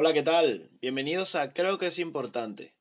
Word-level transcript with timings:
Hola, 0.00 0.12
¿qué 0.12 0.22
tal? 0.22 0.70
Bienvenidos 0.80 1.34
a 1.34 1.52
Creo 1.52 1.76
que 1.76 1.88
es 1.88 1.98
importante. 1.98 2.72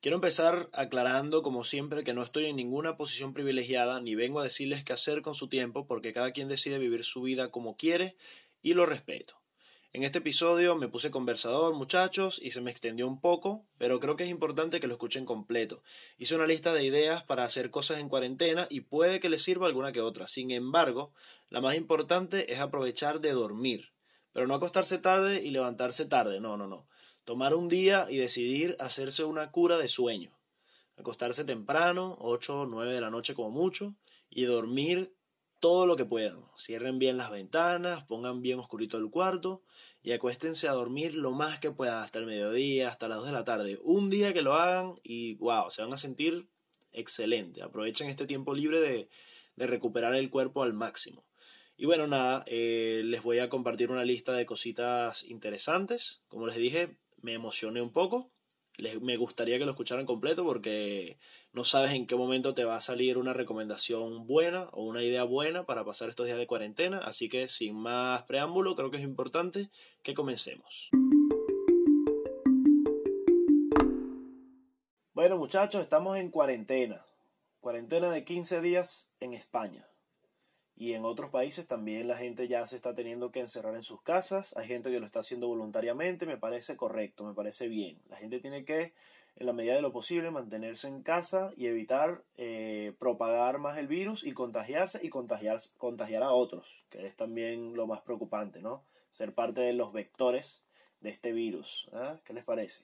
Quiero 0.00 0.16
empezar 0.16 0.70
aclarando, 0.72 1.40
como 1.44 1.62
siempre, 1.62 2.02
que 2.02 2.14
no 2.14 2.20
estoy 2.20 2.46
en 2.46 2.56
ninguna 2.56 2.96
posición 2.96 3.32
privilegiada 3.32 4.00
ni 4.00 4.16
vengo 4.16 4.40
a 4.40 4.42
decirles 4.42 4.82
qué 4.82 4.92
hacer 4.92 5.22
con 5.22 5.36
su 5.36 5.48
tiempo 5.48 5.86
porque 5.86 6.12
cada 6.12 6.32
quien 6.32 6.48
decide 6.48 6.78
vivir 6.78 7.04
su 7.04 7.22
vida 7.22 7.52
como 7.52 7.76
quiere 7.76 8.16
y 8.60 8.74
lo 8.74 8.86
respeto. 8.86 9.40
En 9.92 10.02
este 10.02 10.18
episodio 10.18 10.74
me 10.74 10.88
puse 10.88 11.12
conversador, 11.12 11.76
muchachos, 11.76 12.40
y 12.42 12.50
se 12.50 12.60
me 12.60 12.72
extendió 12.72 13.06
un 13.06 13.20
poco, 13.20 13.64
pero 13.78 14.00
creo 14.00 14.16
que 14.16 14.24
es 14.24 14.30
importante 14.30 14.80
que 14.80 14.88
lo 14.88 14.94
escuchen 14.94 15.26
completo. 15.26 15.84
Hice 16.18 16.34
una 16.34 16.48
lista 16.48 16.74
de 16.74 16.84
ideas 16.84 17.22
para 17.22 17.44
hacer 17.44 17.70
cosas 17.70 18.00
en 18.00 18.08
cuarentena 18.08 18.66
y 18.68 18.80
puede 18.80 19.20
que 19.20 19.28
les 19.28 19.42
sirva 19.42 19.68
alguna 19.68 19.92
que 19.92 20.00
otra. 20.00 20.26
Sin 20.26 20.50
embargo, 20.50 21.12
la 21.50 21.60
más 21.60 21.76
importante 21.76 22.52
es 22.52 22.58
aprovechar 22.58 23.20
de 23.20 23.30
dormir. 23.30 23.93
Pero 24.34 24.48
no 24.48 24.54
acostarse 24.54 24.98
tarde 24.98 25.42
y 25.42 25.50
levantarse 25.50 26.04
tarde, 26.04 26.40
no, 26.40 26.56
no, 26.56 26.66
no. 26.66 26.86
Tomar 27.24 27.54
un 27.54 27.68
día 27.68 28.06
y 28.10 28.18
decidir 28.18 28.76
hacerse 28.80 29.22
una 29.24 29.52
cura 29.52 29.78
de 29.78 29.88
sueño. 29.88 30.36
Acostarse 30.98 31.44
temprano, 31.44 32.18
8 32.20 32.60
o 32.60 32.66
9 32.66 32.92
de 32.92 33.00
la 33.00 33.10
noche 33.10 33.34
como 33.34 33.50
mucho, 33.50 33.94
y 34.28 34.44
dormir 34.44 35.14
todo 35.60 35.86
lo 35.86 35.94
que 35.94 36.04
puedan. 36.04 36.44
Cierren 36.58 36.98
bien 36.98 37.16
las 37.16 37.30
ventanas, 37.30 38.02
pongan 38.04 38.42
bien 38.42 38.58
oscurito 38.58 38.98
el 38.98 39.08
cuarto 39.08 39.62
y 40.02 40.10
acuéstense 40.10 40.68
a 40.68 40.72
dormir 40.72 41.14
lo 41.14 41.30
más 41.30 41.60
que 41.60 41.70
puedan 41.70 42.02
hasta 42.02 42.18
el 42.18 42.26
mediodía, 42.26 42.88
hasta 42.88 43.06
las 43.06 43.18
2 43.18 43.26
de 43.26 43.32
la 43.32 43.44
tarde. 43.44 43.78
Un 43.84 44.10
día 44.10 44.32
que 44.34 44.42
lo 44.42 44.54
hagan 44.54 45.00
y 45.04 45.36
wow, 45.36 45.70
se 45.70 45.80
van 45.80 45.92
a 45.92 45.96
sentir 45.96 46.48
excelente. 46.92 47.62
Aprovechen 47.62 48.08
este 48.08 48.26
tiempo 48.26 48.52
libre 48.52 48.80
de, 48.80 49.08
de 49.54 49.66
recuperar 49.68 50.16
el 50.16 50.28
cuerpo 50.28 50.64
al 50.64 50.74
máximo. 50.74 51.24
Y 51.76 51.86
bueno, 51.86 52.06
nada, 52.06 52.44
eh, 52.46 53.02
les 53.04 53.22
voy 53.22 53.40
a 53.40 53.48
compartir 53.48 53.90
una 53.90 54.04
lista 54.04 54.32
de 54.32 54.46
cositas 54.46 55.24
interesantes. 55.24 56.22
Como 56.28 56.46
les 56.46 56.56
dije, 56.56 56.96
me 57.20 57.34
emocioné 57.34 57.82
un 57.82 57.92
poco 57.92 58.30
me 59.00 59.16
gustaría 59.16 59.58
que 59.58 59.64
lo 59.64 59.72
escucharan 59.72 60.06
completo 60.06 60.44
porque 60.44 61.18
no 61.52 61.64
sabes 61.64 61.92
en 61.92 62.06
qué 62.06 62.16
momento 62.16 62.54
te 62.54 62.64
va 62.64 62.76
a 62.76 62.80
salir 62.80 63.18
una 63.18 63.32
recomendación 63.32 64.26
buena 64.26 64.68
o 64.72 64.84
una 64.84 65.02
idea 65.02 65.22
buena 65.22 65.64
para 65.64 65.84
pasar 65.84 66.08
estos 66.08 66.26
días 66.26 66.38
de 66.38 66.46
cuarentena. 66.46 66.98
Así 66.98 67.28
que 67.28 67.46
sin 67.46 67.76
más 67.76 68.24
preámbulo, 68.24 68.74
creo 68.74 68.90
que 68.90 68.96
es 68.96 69.02
importante 69.04 69.70
que 70.02 70.14
comencemos. 70.14 70.90
Bueno 75.12 75.38
muchachos, 75.38 75.80
estamos 75.80 76.18
en 76.18 76.30
cuarentena. 76.30 77.06
Cuarentena 77.60 78.10
de 78.10 78.24
15 78.24 78.60
días 78.60 79.08
en 79.20 79.32
España. 79.32 79.86
Y 80.76 80.94
en 80.94 81.04
otros 81.04 81.30
países 81.30 81.68
también 81.68 82.08
la 82.08 82.16
gente 82.16 82.48
ya 82.48 82.66
se 82.66 82.76
está 82.76 82.94
teniendo 82.94 83.30
que 83.30 83.40
encerrar 83.40 83.76
en 83.76 83.84
sus 83.84 84.02
casas. 84.02 84.56
Hay 84.56 84.66
gente 84.66 84.90
que 84.90 84.98
lo 84.98 85.06
está 85.06 85.20
haciendo 85.20 85.46
voluntariamente. 85.46 86.26
Me 86.26 86.36
parece 86.36 86.76
correcto, 86.76 87.24
me 87.24 87.34
parece 87.34 87.68
bien. 87.68 88.00
La 88.08 88.16
gente 88.16 88.40
tiene 88.40 88.64
que, 88.64 88.92
en 89.36 89.46
la 89.46 89.52
medida 89.52 89.74
de 89.74 89.82
lo 89.82 89.92
posible, 89.92 90.32
mantenerse 90.32 90.88
en 90.88 91.02
casa 91.02 91.50
y 91.56 91.66
evitar 91.66 92.24
eh, 92.36 92.92
propagar 92.98 93.58
más 93.58 93.78
el 93.78 93.86
virus 93.86 94.24
y 94.24 94.32
contagiarse 94.32 94.98
y 95.00 95.10
contagiar, 95.10 95.58
contagiar 95.78 96.24
a 96.24 96.32
otros, 96.32 96.66
que 96.90 97.06
es 97.06 97.16
también 97.16 97.74
lo 97.74 97.86
más 97.86 98.00
preocupante, 98.00 98.60
¿no? 98.60 98.82
Ser 99.10 99.32
parte 99.32 99.60
de 99.60 99.74
los 99.74 99.92
vectores 99.92 100.64
de 101.00 101.10
este 101.10 101.32
virus. 101.32 101.88
¿ah? 101.92 102.18
¿Qué 102.24 102.32
les 102.32 102.42
parece? 102.42 102.82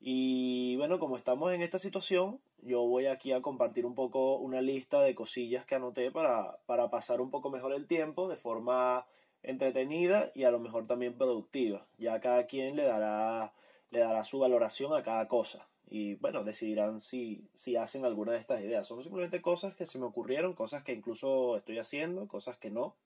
Y 0.00 0.76
bueno, 0.76 0.98
como 0.98 1.16
estamos 1.16 1.52
en 1.52 1.62
esta 1.62 1.78
situación, 1.78 2.40
yo 2.62 2.82
voy 2.82 3.06
aquí 3.06 3.32
a 3.32 3.42
compartir 3.42 3.86
un 3.86 3.94
poco 3.94 4.36
una 4.36 4.60
lista 4.60 5.00
de 5.02 5.14
cosillas 5.14 5.64
que 5.64 5.74
anoté 5.74 6.10
para, 6.10 6.58
para 6.66 6.90
pasar 6.90 7.20
un 7.20 7.30
poco 7.30 7.50
mejor 7.50 7.72
el 7.72 7.86
tiempo 7.86 8.28
de 8.28 8.36
forma 8.36 9.06
entretenida 9.42 10.30
y 10.34 10.44
a 10.44 10.50
lo 10.50 10.58
mejor 10.58 10.86
también 10.86 11.14
productiva. 11.14 11.86
Ya 11.98 12.20
cada 12.20 12.46
quien 12.46 12.76
le 12.76 12.84
dará, 12.84 13.52
le 13.90 14.00
dará 14.00 14.24
su 14.24 14.38
valoración 14.38 14.94
a 14.94 15.02
cada 15.02 15.28
cosa. 15.28 15.68
Y 15.90 16.16
bueno, 16.16 16.44
decidirán 16.44 17.00
si, 17.00 17.48
si 17.54 17.76
hacen 17.76 18.04
alguna 18.04 18.32
de 18.32 18.38
estas 18.38 18.60
ideas. 18.60 18.86
Son 18.86 19.02
simplemente 19.02 19.40
cosas 19.40 19.74
que 19.74 19.86
se 19.86 19.98
me 19.98 20.04
ocurrieron, 20.04 20.52
cosas 20.52 20.82
que 20.82 20.92
incluso 20.92 21.56
estoy 21.56 21.78
haciendo, 21.78 22.28
cosas 22.28 22.58
que 22.58 22.70
no, 22.70 22.96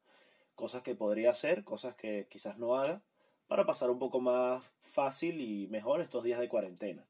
cosas 0.54 0.82
que 0.82 0.94
podría 0.94 1.30
hacer, 1.30 1.64
cosas 1.64 1.94
que 1.94 2.26
quizás 2.28 2.58
no 2.58 2.76
haga, 2.76 3.02
para 3.46 3.66
pasar 3.66 3.90
un 3.90 3.98
poco 3.98 4.20
más 4.20 4.64
fácil 4.80 5.40
y 5.40 5.68
mejor 5.68 6.00
estos 6.00 6.24
días 6.24 6.40
de 6.40 6.48
cuarentena. 6.48 7.04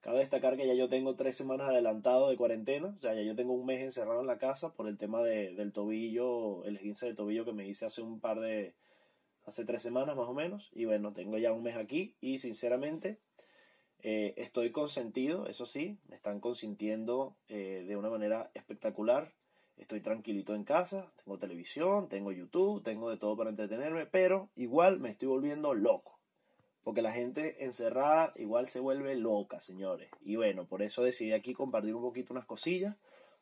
Cabe 0.00 0.18
destacar 0.18 0.56
que 0.56 0.66
ya 0.66 0.74
yo 0.74 0.88
tengo 0.88 1.16
tres 1.16 1.36
semanas 1.36 1.68
adelantado 1.68 2.28
de 2.28 2.36
cuarentena, 2.36 2.94
o 2.96 3.00
sea, 3.00 3.14
ya 3.14 3.22
yo 3.22 3.34
tengo 3.34 3.52
un 3.52 3.66
mes 3.66 3.82
encerrado 3.82 4.20
en 4.20 4.28
la 4.28 4.38
casa 4.38 4.72
por 4.72 4.86
el 4.88 4.96
tema 4.96 5.22
de, 5.22 5.54
del 5.54 5.72
tobillo, 5.72 6.64
el 6.64 6.76
esguince 6.76 7.06
del 7.06 7.16
tobillo 7.16 7.44
que 7.44 7.52
me 7.52 7.66
hice 7.66 7.84
hace 7.84 8.00
un 8.00 8.20
par 8.20 8.38
de, 8.38 8.74
hace 9.44 9.64
tres 9.64 9.82
semanas 9.82 10.16
más 10.16 10.28
o 10.28 10.34
menos, 10.34 10.70
y 10.72 10.84
bueno, 10.84 11.12
tengo 11.12 11.36
ya 11.38 11.52
un 11.52 11.64
mes 11.64 11.76
aquí 11.76 12.14
y 12.20 12.38
sinceramente 12.38 13.18
eh, 14.02 14.34
estoy 14.36 14.70
consentido, 14.70 15.46
eso 15.48 15.66
sí, 15.66 15.98
me 16.08 16.14
están 16.14 16.38
consintiendo 16.38 17.34
eh, 17.48 17.84
de 17.88 17.96
una 17.96 18.08
manera 18.08 18.50
espectacular, 18.54 19.32
estoy 19.76 20.00
tranquilito 20.00 20.54
en 20.54 20.62
casa, 20.62 21.10
tengo 21.24 21.38
televisión, 21.38 22.08
tengo 22.08 22.30
YouTube, 22.30 22.82
tengo 22.84 23.10
de 23.10 23.16
todo 23.16 23.36
para 23.36 23.50
entretenerme, 23.50 24.06
pero 24.06 24.48
igual 24.54 25.00
me 25.00 25.10
estoy 25.10 25.26
volviendo 25.26 25.74
loco. 25.74 26.17
Porque 26.88 27.02
la 27.02 27.12
gente 27.12 27.62
encerrada 27.66 28.32
igual 28.36 28.66
se 28.66 28.80
vuelve 28.80 29.14
loca, 29.14 29.60
señores. 29.60 30.08
Y 30.22 30.36
bueno, 30.36 30.64
por 30.66 30.80
eso 30.80 31.02
decidí 31.02 31.32
aquí 31.32 31.52
compartir 31.52 31.94
un 31.94 32.00
poquito 32.00 32.32
unas 32.32 32.46
cosillas 32.46 32.96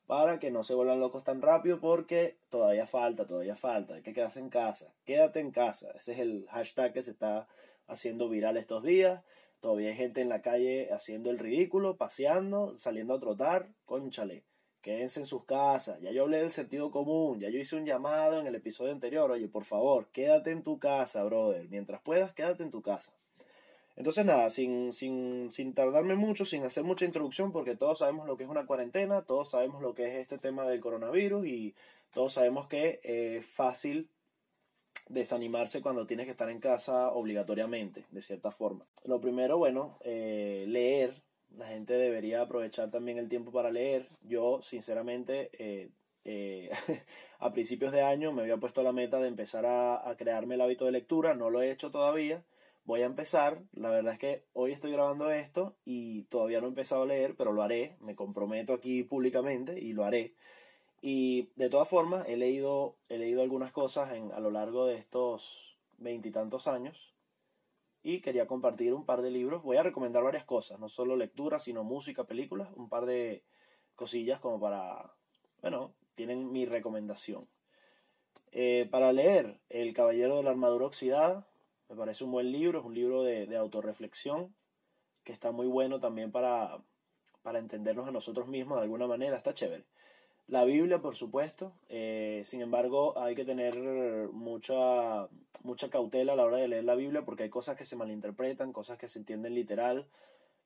para 0.05 0.41
que 0.41 0.51
no 0.51 0.65
se 0.65 0.75
vuelvan 0.75 0.99
locos 0.99 1.23
tan 1.23 1.41
rápido 1.41 1.79
porque 1.79 2.39
todavía 2.51 2.89
falta, 2.89 3.25
todavía 3.25 3.55
falta. 3.55 3.95
Hay 3.95 4.03
que 4.03 4.13
quedarse 4.13 4.41
en 4.41 4.49
casa. 4.49 4.93
Quédate 5.05 5.39
en 5.39 5.53
casa. 5.53 5.93
Ese 5.95 6.15
es 6.15 6.19
el 6.19 6.49
hashtag 6.49 6.93
que 6.93 7.03
se 7.03 7.13
está 7.13 7.47
haciendo 7.87 8.29
viral 8.29 8.57
estos 8.57 8.83
días. 8.83 9.23
Todavía 9.61 9.91
hay 9.91 9.97
gente 9.97 10.23
en 10.23 10.29
la 10.29 10.43
calle 10.43 10.93
haciendo 10.93 11.31
el 11.31 11.39
ridículo, 11.39 11.97
paseando, 11.97 12.77
saliendo 12.77 13.15
a 13.15 13.21
trotar. 13.21 13.69
Conchale, 13.85 14.43
quédense 14.81 15.21
en 15.21 15.27
sus 15.27 15.45
casas. 15.45 16.01
Ya 16.01 16.11
yo 16.11 16.25
hablé 16.25 16.39
del 16.39 16.51
sentido 16.51 16.91
común, 16.91 17.39
ya 17.39 17.49
yo 17.49 17.61
hice 17.61 17.77
un 17.77 17.87
llamado 17.87 18.41
en 18.41 18.49
el 18.49 18.57
episodio 18.57 18.91
anterior. 18.91 19.31
Oye, 19.31 19.47
por 19.47 19.63
favor, 19.63 20.09
quédate 20.09 20.51
en 20.51 20.65
tu 20.65 20.81
casa, 20.81 21.23
brother. 21.23 21.69
Mientras 21.69 22.03
puedas, 22.03 22.35
quédate 22.35 22.65
en 22.65 22.73
tu 22.73 22.83
casa. 22.83 23.13
Entonces 23.97 24.27
nada, 24.27 24.51
sin, 24.51 24.93
sin, 24.93 25.51
sin 25.51 25.73
tardarme 25.73 26.17
mucho, 26.17 26.45
sin 26.45 26.65
hacer 26.65 26.85
mucha 26.85 27.07
introducción, 27.07 27.51
porque 27.51 27.77
todos 27.77 28.01
sabemos 28.01 28.27
lo 28.27 28.37
que 28.37 28.45
es 28.45 28.51
una 28.51 28.67
cuarentena, 28.67 29.23
todos 29.23 29.51
sabemos 29.51 29.81
lo 29.83 29.95
que 29.95 30.07
es 30.07 30.21
este 30.21 30.37
tema 30.37 30.67
del 30.67 30.81
coronavirus 30.81 31.47
y 31.47 31.75
todos 32.13 32.35
sabemos 32.35 32.67
que 32.67 33.01
es 33.03 33.47
fácil 33.47 34.11
desanimarse 35.09 35.81
cuando 35.81 36.07
tienes 36.07 36.27
que 36.27 36.33
estar 36.33 36.51
en 36.51 36.61
casa 36.61 37.11
obligatoriamente, 37.11 38.05
de 38.11 38.21
cierta 38.21 38.51
forma. 38.51 38.87
Lo 39.05 39.21
primero, 39.21 39.57
bueno, 39.57 39.99
eh, 40.05 40.65
leer. 40.69 41.23
La 41.57 41.67
gente 41.67 41.95
debería 41.95 42.43
aprovechar 42.43 42.91
también 42.91 43.17
el 43.17 43.29
tiempo 43.29 43.51
para 43.51 43.71
leer. 43.71 44.09
Yo, 44.23 44.61
sinceramente, 44.61 45.49
eh, 45.59 45.89
eh, 46.25 46.71
a 47.39 47.53
principios 47.53 47.93
de 47.93 48.03
año 48.03 48.33
me 48.33 48.43
había 48.43 48.59
puesto 48.59 48.83
la 48.83 48.93
meta 48.93 49.21
de 49.21 49.29
empezar 49.29 49.65
a, 49.65 50.07
a 50.07 50.17
crearme 50.17 50.57
el 50.57 50.61
hábito 50.61 50.85
de 50.85 50.93
lectura. 50.93 51.35
No 51.35 51.49
lo 51.49 51.63
he 51.63 51.71
hecho 51.71 51.91
todavía 51.91 52.43
voy 52.87 53.03
a 53.03 53.07
empezar. 53.07 53.63
La 53.73 53.91
verdad 53.91 54.15
es 54.15 54.19
que 54.19 54.45
hoy 54.55 54.73
estoy 54.73 54.93
grabando 54.93 55.31
esto 55.31 55.77
y 55.85 56.23
todavía 56.25 56.61
no 56.61 56.67
he 56.67 56.71
empezado 56.71 57.03
a 57.03 57.07
leer, 57.07 57.35
pero 57.37 57.53
lo 57.53 57.63
haré. 57.63 57.97
Me 58.01 58.15
comprometo 58.15 58.73
aquí 58.73 59.03
públicamente 59.03 59.79
y 59.79 59.93
lo 59.93 60.05
haré. 60.05 60.35
Y 61.03 61.51
de 61.57 61.69
todas 61.69 61.89
formas, 61.89 62.27
he 62.29 62.37
leído, 62.37 62.97
he 63.09 63.19
leído 63.19 63.43
algunas 63.43 63.73
cosas 63.73 64.13
en, 64.13 64.33
a 64.33 64.41
lo 64.41 64.51
largo 64.51 64.87
de 64.87 64.95
estos 64.95 65.77
veintitantos 65.99 66.67
años 66.67 67.15
y 68.03 68.21
quería 68.21 68.47
compartir 68.47 68.95
un 68.95 69.05
par 69.05 69.21
de 69.21 69.31
libros. 69.31 69.63
Voy 69.63 69.77
a 69.77 69.83
recomendar 69.83 70.23
varias 70.23 70.45
cosas, 70.45 70.79
no 70.79 70.89
solo 70.89 71.17
lectura, 71.17 71.59
sino 71.59 71.85
música, 71.85 72.25
películas, 72.25 72.69
un 72.77 72.89
par 72.89 73.05
de 73.05 73.43
cosillas 73.95 74.41
como 74.41 74.61
para, 74.61 75.13
bueno, 75.61 75.93
tienen 76.15 76.53
mi 76.53 76.67
recomendación. 76.67 77.49
Eh, 78.53 78.89
para 78.91 79.13
leer 79.13 79.59
El 79.69 79.93
Caballero 79.93 80.37
de 80.37 80.45
la 80.45 80.51
Armadura 80.51 80.87
Oxidada, 80.87 81.47
me 81.89 81.97
parece 81.97 82.25
un 82.25 82.33
buen 82.33 82.51
libro, 82.51 82.81
es 82.81 82.85
un 82.85 82.95
libro 82.95 83.23
de, 83.23 83.47
de 83.47 83.57
autorreflexión 83.57 84.55
que 85.25 85.33
está 85.33 85.51
muy 85.51 85.67
bueno 85.67 85.99
también 86.01 86.31
para, 86.31 86.79
para 87.43 87.59
entendernos 87.59 88.07
a 88.09 88.13
nosotros 88.13 88.49
mismos 88.49 88.79
de 88.79 88.85
alguna 88.85 89.07
manera, 89.07 89.37
está 89.37 89.55
chévere. 89.55 89.85
La 90.49 90.65
Biblia, 90.65 91.01
por 91.01 91.17
supuesto, 91.17 91.73
eh, 91.89 92.41
sin 92.45 92.63
embargo, 92.63 93.19
hay 93.19 93.35
que 93.35 93.45
tener 93.45 93.77
mucha, 94.33 95.29
mucha 95.65 95.91
cautela 95.91 96.35
a 96.35 96.37
la 96.37 96.45
hora 96.45 96.59
de 96.59 96.69
leer 96.69 96.85
la 96.85 96.95
Biblia 96.95 97.25
porque 97.25 97.43
hay 97.43 97.51
cosas 97.51 97.77
que 97.77 97.85
se 97.85 97.97
malinterpretan, 97.97 98.73
cosas 98.73 98.97
que 98.97 99.09
se 99.09 99.19
entienden 99.19 99.55
literal. 99.55 100.07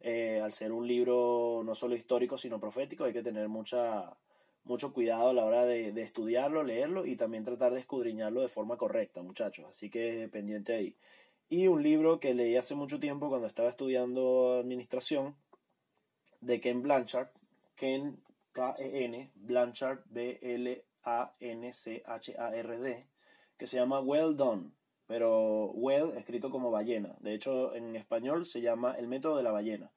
Eh, 0.01 0.41
al 0.43 0.53
ser 0.53 0.73
un 0.73 0.87
libro 0.87 1.63
no 1.65 1.75
solo 1.75 1.95
histórico, 1.95 2.37
sino 2.37 2.61
profético, 2.61 3.05
hay 3.05 3.15
que 3.15 3.23
tener 3.23 3.49
mucha, 3.49 4.15
mucho 4.65 4.93
cuidado 4.93 5.31
a 5.31 5.33
la 5.33 5.45
hora 5.45 5.65
de, 5.67 5.89
estudiarlo, 6.01 6.63
leerlo 6.63 7.07
y 7.07 7.17
también 7.17 7.45
tratar 7.45 7.73
de 7.73 7.81
escudriñarlo 7.81 8.41
de 8.41 8.49
forma 8.49 8.77
correcta, 8.77 9.23
muchachos. 9.23 9.67
Así 9.69 9.91
que 9.91 10.29
pendiente 10.31 10.75
ahí. 10.75 10.97
Y 11.49 11.67
un 11.67 11.83
libro 11.83 12.21
que 12.21 12.35
leí 12.35 12.57
hace 12.57 12.75
mucho 12.75 13.01
tiempo 13.01 13.29
cuando 13.29 13.47
estaba 13.47 13.69
estudiando 13.69 14.59
administración 14.61 15.35
de 16.41 16.61
Ken 16.61 16.83
Blanchard, 16.83 17.29
Ken 17.75 18.21
K-E-N, 18.53 19.31
Blanchard 19.35 20.01
B-L-A-N-C-H-A-R-D, 20.07 20.87
que 23.57 23.67
se 23.67 23.77
llama 23.77 24.01
Well 24.01 24.37
Done, 24.37 24.71
pero 25.07 25.73
Well 25.73 26.17
escrito 26.17 26.51
como 26.51 26.71
ballena. 26.71 27.17
De 27.21 27.35
hecho, 27.35 27.75
en 27.75 27.97
español 27.97 28.47
se 28.47 28.61
llama 28.61 28.95
El 28.95 29.09
método 29.09 29.37
de 29.37 29.43
la 29.43 29.51
ballena. 29.51 29.91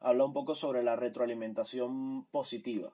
Habla 0.00 0.24
un 0.24 0.32
poco 0.32 0.54
sobre 0.54 0.82
la 0.82 0.96
retroalimentación 0.96 2.26
positiva. 2.26 2.92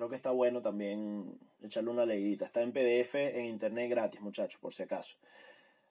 Creo 0.00 0.08
que 0.08 0.16
está 0.16 0.30
bueno 0.30 0.62
también 0.62 1.38
echarle 1.62 1.90
una 1.90 2.06
leidita. 2.06 2.46
Está 2.46 2.62
en 2.62 2.72
PDF 2.72 3.16
en 3.16 3.44
internet 3.44 3.90
gratis, 3.90 4.22
muchachos, 4.22 4.58
por 4.58 4.72
si 4.72 4.82
acaso. 4.82 5.14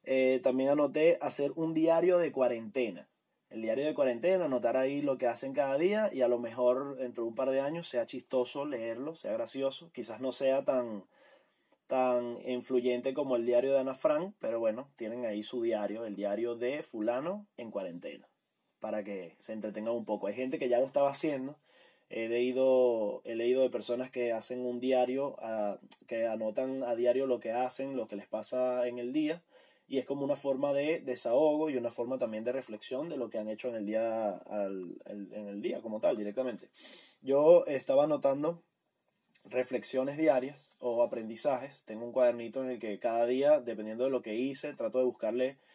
Eh, 0.03 0.39
también 0.41 0.71
anoté 0.71 1.19
hacer 1.21 1.51
un 1.55 1.75
diario 1.75 2.17
de 2.17 2.31
cuarentena. 2.31 3.07
El 3.51 3.61
diario 3.61 3.85
de 3.85 3.93
cuarentena, 3.93 4.45
anotar 4.45 4.77
ahí 4.77 5.03
lo 5.03 5.19
que 5.19 5.27
hacen 5.27 5.53
cada 5.53 5.77
día 5.77 6.09
y 6.11 6.21
a 6.21 6.27
lo 6.27 6.39
mejor 6.39 6.95
dentro 6.97 7.23
de 7.23 7.29
un 7.29 7.35
par 7.35 7.51
de 7.51 7.59
años 7.59 7.87
sea 7.87 8.07
chistoso 8.07 8.65
leerlo, 8.65 9.15
sea 9.15 9.33
gracioso. 9.33 9.91
Quizás 9.93 10.19
no 10.19 10.31
sea 10.31 10.65
tan, 10.65 11.03
tan 11.85 12.39
influyente 12.49 13.13
como 13.13 13.35
el 13.35 13.45
diario 13.45 13.73
de 13.73 13.81
Ana 13.81 13.93
Frank, 13.93 14.33
pero 14.39 14.59
bueno, 14.59 14.89
tienen 14.95 15.27
ahí 15.27 15.43
su 15.43 15.61
diario, 15.61 16.03
el 16.05 16.15
diario 16.15 16.55
de 16.55 16.81
fulano 16.81 17.45
en 17.57 17.69
cuarentena, 17.69 18.27
para 18.79 19.03
que 19.03 19.35
se 19.37 19.53
entretengan 19.53 19.93
un 19.93 20.05
poco. 20.05 20.25
Hay 20.25 20.33
gente 20.33 20.57
que 20.57 20.67
ya 20.67 20.79
lo 20.79 20.85
estaba 20.85 21.11
haciendo. 21.11 21.59
He 22.09 22.27
leído, 22.27 23.21
he 23.23 23.35
leído 23.35 23.61
de 23.61 23.69
personas 23.69 24.09
que 24.09 24.31
hacen 24.31 24.65
un 24.65 24.79
diario, 24.79 25.37
que 26.07 26.25
anotan 26.25 26.83
a 26.83 26.95
diario 26.95 27.27
lo 27.27 27.39
que 27.39 27.51
hacen, 27.51 27.95
lo 27.95 28.07
que 28.07 28.15
les 28.15 28.27
pasa 28.27 28.87
en 28.87 28.99
el 28.99 29.13
día 29.13 29.41
y 29.89 29.97
es 29.97 30.05
como 30.05 30.23
una 30.23 30.35
forma 30.35 30.71
de 30.71 30.99
desahogo 30.99 31.69
y 31.69 31.75
una 31.75 31.89
forma 31.89 32.19
también 32.19 32.43
de 32.43 32.51
reflexión 32.51 33.09
de 33.09 33.17
lo 33.17 33.29
que 33.31 33.39
han 33.39 33.49
hecho 33.49 33.69
en 33.69 33.75
el 33.75 33.85
día, 33.87 34.39
en 35.05 35.47
el 35.47 35.61
día 35.63 35.81
como 35.81 35.99
tal, 35.99 36.15
directamente. 36.15 36.69
Yo 37.21 37.65
estaba 37.65 38.03
anotando 38.03 38.61
reflexiones 39.45 40.15
diarias 40.15 40.75
o 40.77 41.01
aprendizajes. 41.01 41.83
Tengo 41.85 42.05
un 42.05 42.11
cuadernito 42.11 42.63
en 42.63 42.69
el 42.69 42.79
que 42.79 42.99
cada 42.99 43.25
día, 43.25 43.61
dependiendo 43.61 44.03
de 44.03 44.11
lo 44.11 44.21
que 44.21 44.35
hice, 44.35 44.73
trato 44.73 44.99
de 44.99 45.05
buscarle 45.05 45.57
ah, 45.57 45.68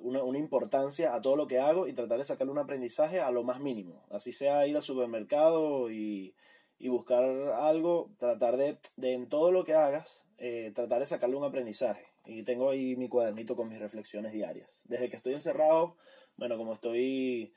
una, 0.00 0.22
una, 0.22 0.38
importancia 0.38 1.14
a 1.14 1.20
todo 1.20 1.36
lo 1.36 1.46
que 1.46 1.58
hago 1.58 1.86
y 1.86 1.92
tratar 1.92 2.18
de 2.18 2.24
sacarle 2.24 2.52
un 2.52 2.58
aprendizaje 2.58 3.20
a 3.20 3.30
lo 3.30 3.44
más 3.44 3.60
mínimo. 3.60 4.02
Así 4.10 4.32
sea 4.32 4.66
ir 4.66 4.76
al 4.76 4.82
supermercado 4.82 5.90
y, 5.90 6.34
y 6.78 6.88
buscar 6.88 7.24
algo, 7.24 8.10
tratar 8.18 8.56
de, 8.56 8.78
de, 8.96 9.12
en 9.12 9.28
todo 9.28 9.52
lo 9.52 9.64
que 9.64 9.74
hagas, 9.74 10.24
eh, 10.38 10.72
tratar 10.74 11.00
de 11.00 11.06
sacarle 11.06 11.36
un 11.36 11.44
aprendizaje. 11.44 12.04
Y 12.26 12.42
tengo 12.42 12.70
ahí 12.70 12.96
mi 12.96 13.08
cuadernito 13.08 13.56
con 13.56 13.68
mis 13.68 13.78
reflexiones 13.78 14.32
diarias. 14.32 14.82
Desde 14.84 15.08
que 15.08 15.16
estoy 15.16 15.34
encerrado, 15.34 15.96
bueno, 16.36 16.56
como 16.56 16.74
estoy 16.74 17.52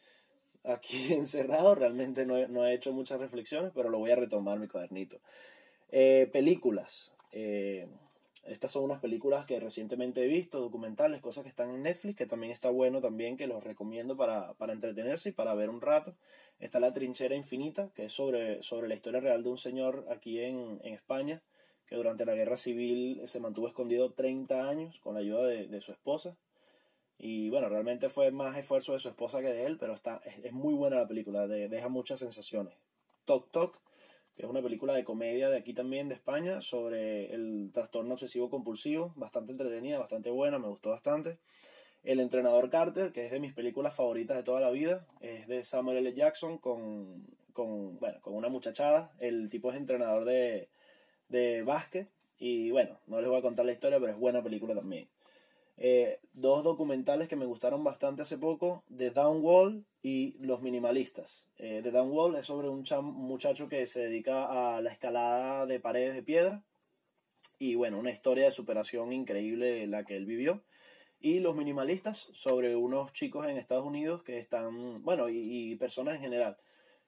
aquí 0.63 1.13
encerrado, 1.13 1.75
realmente 1.75 2.25
no 2.25 2.37
he, 2.37 2.47
no 2.47 2.65
he 2.65 2.73
hecho 2.73 2.93
muchas 2.93 3.19
reflexiones, 3.19 3.71
pero 3.73 3.89
lo 3.89 3.99
voy 3.99 4.11
a 4.11 4.15
retomar 4.15 4.59
mi 4.59 4.67
cuadernito. 4.67 5.19
Eh, 5.91 6.29
películas. 6.31 7.15
Eh, 7.31 7.87
estas 8.43 8.71
son 8.71 8.83
unas 8.83 8.99
películas 8.99 9.45
que 9.45 9.59
recientemente 9.59 10.23
he 10.23 10.27
visto, 10.27 10.59
documentales, 10.59 11.21
cosas 11.21 11.43
que 11.43 11.49
están 11.49 11.69
en 11.69 11.83
Netflix, 11.83 12.17
que 12.17 12.25
también 12.25 12.51
está 12.51 12.69
bueno 12.69 13.01
también, 13.01 13.37
que 13.37 13.47
los 13.47 13.63
recomiendo 13.63 14.17
para, 14.17 14.53
para 14.53 14.73
entretenerse 14.73 15.29
y 15.29 15.33
para 15.33 15.53
ver 15.53 15.69
un 15.69 15.81
rato. 15.81 16.15
Está 16.59 16.79
La 16.79 16.93
Trinchera 16.93 17.35
Infinita, 17.35 17.89
que 17.93 18.05
es 18.05 18.13
sobre, 18.13 18.63
sobre 18.63 18.87
la 18.87 18.95
historia 18.95 19.19
real 19.19 19.43
de 19.43 19.49
un 19.49 19.57
señor 19.57 20.05
aquí 20.09 20.39
en, 20.39 20.79
en 20.83 20.93
España, 20.93 21.41
que 21.89 21.95
durante 21.95 22.25
la 22.25 22.35
guerra 22.35 22.55
civil 22.55 23.21
se 23.25 23.39
mantuvo 23.39 23.67
escondido 23.67 24.11
30 24.11 24.69
años 24.69 24.99
con 24.99 25.15
la 25.15 25.21
ayuda 25.21 25.47
de, 25.47 25.81
su 25.81 25.91
esposa. 25.91 26.37
Y 27.17 27.49
bueno, 27.49 27.67
realmente 27.67 28.09
fue 28.09 28.31
más 28.31 28.55
esfuerzo 28.57 28.93
de 28.93 28.99
su 28.99 29.09
esposa 29.09 29.41
que 29.41 29.47
de 29.47 29.65
él, 29.65 29.77
pero 29.77 29.93
está, 29.93 30.21
es, 30.23 30.53
muy 30.53 30.75
buena 30.75 30.97
la 30.97 31.07
película, 31.07 31.47
deja 31.47 31.89
muchas 31.89 32.19
sensaciones. 32.19 32.75
Tok 33.25 33.49
Tok, 33.51 33.79
es 34.43 34.49
una 34.49 34.61
película 34.61 34.93
de 34.93 35.03
comedia 35.03 35.49
de 35.49 35.57
aquí 35.57 35.73
también, 35.73 36.07
de 36.07 36.15
España, 36.15 36.61
sobre 36.61 37.33
el 37.33 37.71
trastorno 37.73 38.13
obsesivo 38.13 38.49
compulsivo, 38.49 39.13
bastante 39.15 39.51
entretenida, 39.51 39.99
bastante 39.99 40.29
buena, 40.29 40.59
me 40.59 40.67
gustó 40.67 40.91
bastante. 40.91 41.37
El 42.03 42.21
entrenador 42.21 42.69
Carter, 42.69 43.11
que 43.11 43.25
es 43.25 43.31
de 43.31 43.41
mis 43.41 43.53
películas 43.53 43.93
favoritas 43.93 44.37
de 44.37 44.43
toda 44.43 44.61
la 44.61 44.69
vida, 44.69 45.05
es 45.19 45.47
de 45.47 45.63
Samuel 45.65 45.97
L. 45.97 46.13
Jackson 46.13 46.57
con, 46.57 47.27
con, 47.51 47.99
bueno, 47.99 48.21
con 48.21 48.33
una 48.33 48.47
muchachada. 48.47 49.11
El 49.19 49.49
tipo 49.49 49.71
es 49.71 49.77
entrenador 49.77 50.23
de, 50.23 50.69
de 51.27 51.63
básquet. 51.63 52.07
Y 52.37 52.71
bueno, 52.71 52.97
no 53.07 53.19
les 53.19 53.29
voy 53.29 53.39
a 53.39 53.41
contar 53.41 53.65
la 53.65 53.73
historia, 53.73 53.99
pero 53.99 54.13
es 54.13 54.17
buena 54.17 54.41
película 54.41 54.73
también. 54.73 55.09
Eh, 55.75 56.19
dos 56.33 56.63
documentales 56.63 57.27
que 57.27 57.35
me 57.35 57.45
gustaron 57.45 57.83
bastante 57.83 58.21
hace 58.21 58.37
poco, 58.37 58.83
The 58.95 59.11
Downwall 59.11 59.85
y 60.01 60.37
Los 60.39 60.61
Minimalistas. 60.61 61.45
Eh, 61.57 61.81
The 61.83 61.91
Downwall 61.91 62.35
es 62.35 62.45
sobre 62.45 62.69
un, 62.69 62.85
muchacho 63.03 63.67
que 63.67 63.85
se 63.85 64.01
dedica 64.01 64.75
a 64.75 64.81
la 64.81 64.91
escalada 64.91 65.65
de 65.65 65.79
paredes 65.79 66.15
de 66.15 66.23
piedra. 66.23 66.63
Y 67.57 67.75
bueno, 67.75 67.99
una 67.99 68.11
historia 68.11 68.45
de 68.45 68.51
superación 68.51 69.11
increíble 69.11 69.85
la 69.87 70.05
que 70.05 70.15
él 70.15 70.25
vivió. 70.25 70.63
Y 71.19 71.39
Los 71.39 71.55
Minimalistas 71.55 72.29
sobre 72.33 72.75
unos 72.75 73.11
chicos 73.11 73.47
en 73.47 73.57
Estados 73.57 73.85
Unidos 73.85 74.23
que 74.23 74.37
están, 74.37 75.03
bueno, 75.03 75.27
y 75.29 75.75
personas 75.75 76.15
en 76.15 76.21
general, 76.21 76.57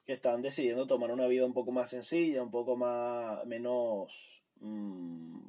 que 0.06 0.14
están 0.14 0.42
decidiendo 0.42 0.88
tomar 0.88 1.12
una 1.12 1.28
vida 1.28 1.46
un 1.46 1.54
poco 1.54 1.72
más 1.72 1.90
sencilla, 1.90 2.44
un 2.44 2.52
poco 2.52 2.76
más 2.76 3.46
menos 3.46 4.44
mm, 4.60 5.40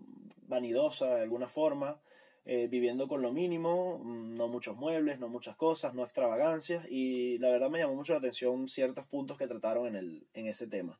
vanidosa 0.47 1.17
de 1.17 1.23
alguna 1.23 1.49
forma, 1.49 2.01
eh, 2.45 2.67
viviendo 2.69 3.07
con 3.09 3.23
lo 3.23 3.33
mínimo, 3.33 3.99
mm, 3.99 4.37
no 4.37 4.49
muchos 4.49 4.77
muebles, 4.77 5.19
no 5.21 5.29
muchas 5.29 5.57
cosas, 5.57 5.95
no 5.95 6.03
extravagancias, 6.03 6.87
y 6.91 7.39
la 7.39 7.51
verdad 7.51 7.71
me 7.71 7.79
llamó 7.79 7.95
mucho 7.95 8.13
la 8.13 8.19
atención 8.19 8.69
ciertos 8.69 9.07
puntos 9.07 9.39
que 9.39 9.47
trataron 9.47 9.87
en, 9.87 9.97
el, 9.97 10.27
en 10.35 10.47
ese 10.47 10.67
tema. 10.67 10.99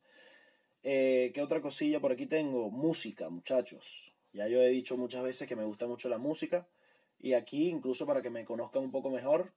Eh, 0.85 1.33
¿Qué 1.35 1.43
otra 1.43 1.61
cosilla 1.61 2.01
por 2.01 2.13
aquí 2.13 2.27
tengo? 2.27 2.71
Música, 2.71 3.29
muchachos. 3.29 4.13
Ya 4.33 4.49
yo 4.49 4.63
he 4.63 4.69
dicho 4.69 4.97
muchas 4.97 5.23
veces 5.23 5.49
que 5.49 5.57
me 5.57 5.65
gusta 5.65 5.87
mucho 5.87 6.09
la 6.09 6.19
música, 6.19 6.67
y 7.21 7.35
aquí, 7.35 7.69
incluso 7.69 8.07
para 8.07 8.23
que 8.23 8.31
me 8.31 8.45
conozcan 8.45 8.83
un 8.83 8.91
poco 8.91 9.11
mejor, 9.11 9.53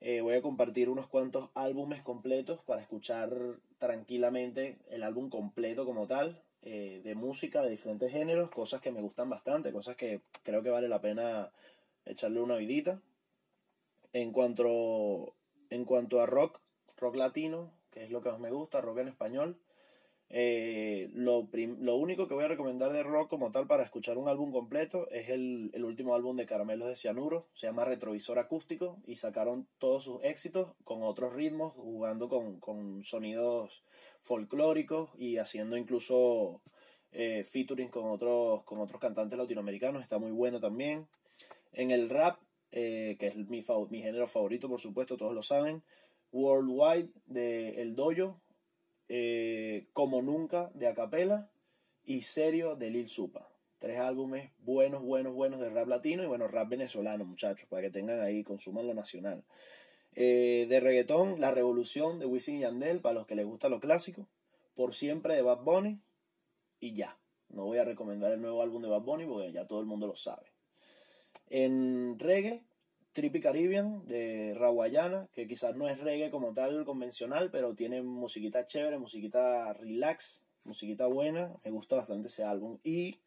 eh, 0.00 0.20
voy 0.20 0.34
a 0.34 0.42
compartir 0.42 0.88
unos 0.88 1.08
cuantos 1.08 1.50
álbumes 1.54 2.02
completos 2.02 2.60
para 2.64 2.82
escuchar 2.82 3.30
tranquilamente 3.78 4.78
el 4.90 5.02
álbum 5.02 5.28
completo 5.28 5.84
como 5.84 6.06
tal, 6.06 6.40
eh, 6.62 7.00
de 7.04 7.14
música 7.14 7.62
de 7.62 7.70
diferentes 7.70 8.10
géneros, 8.10 8.50
cosas 8.50 8.80
que 8.80 8.90
me 8.90 9.00
gustan 9.00 9.30
bastante, 9.30 9.72
cosas 9.72 9.96
que 9.96 10.20
creo 10.42 10.62
que 10.62 10.70
vale 10.70 10.88
la 10.88 11.00
pena 11.00 11.52
echarle 12.04 12.40
una 12.40 12.56
vidita. 12.56 13.00
En 14.12 14.32
cuanto, 14.32 15.34
en 15.70 15.84
cuanto 15.84 16.20
a 16.20 16.26
rock, 16.26 16.60
rock 16.96 17.16
latino, 17.16 17.72
que 17.90 18.04
es 18.04 18.10
lo 18.10 18.22
que 18.22 18.30
más 18.30 18.40
me 18.40 18.50
gusta, 18.50 18.80
rock 18.80 18.98
en 18.98 19.08
español, 19.08 19.58
eh, 20.30 21.08
lo, 21.14 21.48
lo, 21.80 21.96
único 21.96 22.28
que 22.28 22.34
voy 22.34 22.44
a 22.44 22.48
recomendar 22.48 22.92
de 22.92 23.02
rock 23.02 23.30
como 23.30 23.50
tal 23.50 23.66
para 23.66 23.82
escuchar 23.82 24.18
un 24.18 24.28
álbum 24.28 24.52
completo 24.52 25.08
es 25.10 25.30
el, 25.30 25.70
el, 25.72 25.84
último 25.84 26.14
álbum 26.14 26.36
de 26.36 26.44
Caramelos 26.44 26.88
de 26.88 26.96
Cianuro, 26.96 27.46
se 27.54 27.66
llama 27.66 27.86
Retrovisor 27.86 28.38
Acústico 28.38 28.98
y 29.06 29.16
sacaron 29.16 29.66
todos 29.78 30.04
sus 30.04 30.22
éxitos 30.22 30.72
con 30.84 31.02
otros 31.02 31.32
ritmos, 31.32 31.72
jugando 31.72 32.28
con, 32.28 32.60
con 32.60 33.02
sonidos 33.02 33.82
folclóricos 34.20 35.10
y 35.16 35.38
haciendo 35.38 35.78
incluso 35.78 36.60
eh, 37.12 37.42
featuring 37.44 37.88
con 37.88 38.10
otros, 38.10 38.64
con 38.64 38.80
otros 38.80 39.00
cantantes 39.00 39.38
latinoamericanos, 39.38 40.02
está 40.02 40.18
muy 40.18 40.30
bueno 40.30 40.60
también. 40.60 41.08
En 41.72 41.90
el 41.90 42.10
rap, 42.10 42.38
eh, 42.70 43.16
que 43.18 43.28
es 43.28 43.36
mi, 43.36 43.64
mi 43.88 44.02
género 44.02 44.26
favorito 44.26 44.68
por 44.68 44.80
supuesto, 44.80 45.16
todos 45.16 45.34
lo 45.34 45.42
saben, 45.42 45.82
Worldwide 46.32 47.08
de 47.24 47.80
El 47.80 47.94
Doyo, 47.94 48.36
eh, 49.08 49.88
Como 49.92 50.22
Nunca 50.22 50.70
de 50.74 50.86
Acapela 50.86 51.50
y 52.04 52.22
Serio 52.22 52.76
de 52.76 52.90
Lil 52.90 53.08
Supa. 53.08 53.48
Tres 53.78 53.98
álbumes 53.98 54.50
buenos, 54.58 55.02
buenos, 55.02 55.34
buenos 55.34 55.60
de 55.60 55.70
rap 55.70 55.86
latino 55.86 56.24
y 56.24 56.26
bueno, 56.26 56.48
rap 56.48 56.68
venezolano, 56.68 57.24
muchachos, 57.24 57.68
para 57.68 57.82
que 57.82 57.90
tengan 57.90 58.20
ahí, 58.20 58.42
consuman 58.42 58.86
lo 58.86 58.94
nacional. 58.94 59.44
Eh, 60.14 60.66
de 60.68 60.80
reggaetón, 60.80 61.40
La 61.40 61.52
Revolución 61.52 62.18
de 62.18 62.26
Wisin 62.26 62.60
Yandel, 62.60 63.00
para 63.00 63.14
los 63.14 63.26
que 63.26 63.36
les 63.36 63.46
gusta 63.46 63.68
lo 63.68 63.78
clásico. 63.78 64.26
Por 64.74 64.94
siempre 64.94 65.34
de 65.34 65.42
Bad 65.42 65.62
Bunny 65.62 66.00
y 66.80 66.94
ya. 66.94 67.16
No 67.50 67.64
voy 67.64 67.78
a 67.78 67.84
recomendar 67.84 68.32
el 68.32 68.40
nuevo 68.40 68.62
álbum 68.62 68.82
de 68.82 68.88
Bad 68.88 69.02
Bunny 69.02 69.26
porque 69.26 69.52
ya 69.52 69.66
todo 69.66 69.80
el 69.80 69.86
mundo 69.86 70.06
lo 70.06 70.16
sabe. 70.16 70.46
En 71.50 72.18
reggae, 72.18 72.62
Trippy 73.18 73.40
Caribbean 73.40 74.06
de 74.06 74.54
Rawayana, 74.56 75.26
que 75.32 75.48
quizás 75.48 75.74
no 75.74 75.88
es 75.88 75.98
reggae 75.98 76.30
como 76.30 76.54
tal 76.54 76.84
convencional, 76.84 77.50
pero 77.50 77.74
tiene 77.74 78.00
musiquita 78.00 78.64
chévere, 78.64 78.96
musiquita 78.96 79.72
relax, 79.72 80.46
musiquita 80.62 81.08
buena. 81.08 81.52
Me 81.64 81.72
gusta 81.72 81.96
bastante 81.96 82.28
ese 82.28 82.44
álbum. 82.44 82.78
Y 82.84 83.18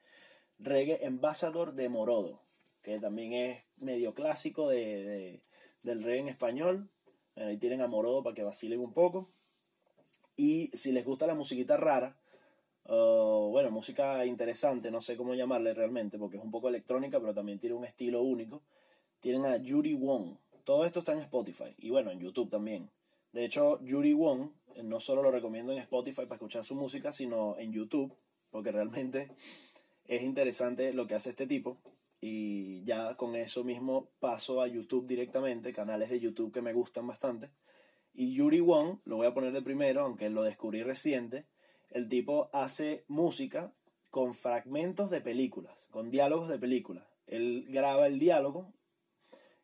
Reggae 0.59 1.05
Ambassador 1.05 1.73
de 1.73 1.89
Morodo, 1.89 2.41
que 2.81 3.01
también 3.01 3.33
es 3.33 3.65
medio 3.75 4.13
clásico 4.13 4.69
de, 4.69 5.41
del 5.83 6.03
reggae 6.03 6.21
en 6.21 6.29
español. 6.29 6.89
Ahí 7.35 7.57
tienen 7.57 7.81
a 7.81 7.87
Morodo 7.87 8.23
para 8.23 8.33
que 8.33 8.43
vacilen 8.43 8.79
un 8.79 8.93
poco. 8.93 9.29
Y 10.37 10.67
si 10.67 10.93
les 10.93 11.03
gusta 11.03 11.27
la 11.27 11.35
musiquita 11.35 11.75
rara, 11.75 12.15
bueno, 12.85 13.71
música 13.71 14.25
interesante, 14.25 14.89
no 14.89 15.01
sé 15.01 15.17
cómo 15.17 15.35
llamarle 15.35 15.73
realmente, 15.73 16.17
porque 16.17 16.37
es 16.37 16.43
un 16.43 16.51
poco 16.51 16.69
electrónica, 16.69 17.19
pero 17.19 17.33
también 17.33 17.59
tiene 17.59 17.75
un 17.75 17.83
estilo 17.83 18.21
único 18.21 18.63
tienen 19.21 19.45
a 19.45 19.57
Yuri 19.57 19.93
Wong. 19.93 20.35
Todo 20.65 20.85
esto 20.85 20.99
está 20.99 21.13
en 21.13 21.19
Spotify 21.19 21.73
y 21.77 21.89
bueno, 21.89 22.11
en 22.11 22.19
YouTube 22.19 22.49
también. 22.49 22.89
De 23.31 23.45
hecho, 23.45 23.79
Yuri 23.83 24.13
Wong 24.13 24.49
eh, 24.75 24.83
no 24.83 24.99
solo 24.99 25.21
lo 25.21 25.31
recomiendo 25.31 25.71
en 25.71 25.79
Spotify 25.79 26.23
para 26.23 26.35
escuchar 26.35 26.65
su 26.65 26.75
música, 26.75 27.13
sino 27.13 27.57
en 27.57 27.71
YouTube, 27.71 28.13
porque 28.49 28.71
realmente 28.71 29.31
es 30.05 30.21
interesante 30.23 30.93
lo 30.93 31.07
que 31.07 31.15
hace 31.15 31.29
este 31.29 31.47
tipo. 31.47 31.77
y 32.23 32.83
ya 32.83 33.15
con 33.15 33.35
eso 33.35 33.63
mismo 33.63 34.11
paso 34.19 34.61
a 34.61 34.67
YouTube 34.67 35.07
directamente, 35.07 35.73
canales 35.73 36.11
de 36.11 36.19
YouTube 36.19 36.53
que 36.53 36.61
me 36.61 36.73
gustan 36.73 37.07
bastante. 37.07 37.49
Y 38.13 38.33
Yuri 38.33 38.59
Wong, 38.59 38.99
lo 39.05 39.17
voy 39.17 39.27
a 39.27 39.33
poner 39.33 39.51
de 39.53 39.61
primero, 39.61 40.01
aunque 40.01 40.29
lo 40.29 40.43
descubrí 40.43 40.83
reciente, 40.83 41.47
el 41.89 42.09
tipo 42.09 42.49
hace 42.53 43.05
música 43.07 43.73
con 44.09 44.33
fragmentos 44.33 45.09
de 45.09 45.21
películas, 45.21 45.87
con 45.91 46.11
diálogos 46.11 46.49
de 46.49 46.59
películas. 46.59 47.05
Él 47.27 47.65
graba 47.69 48.07
el 48.07 48.19
diálogo, 48.19 48.73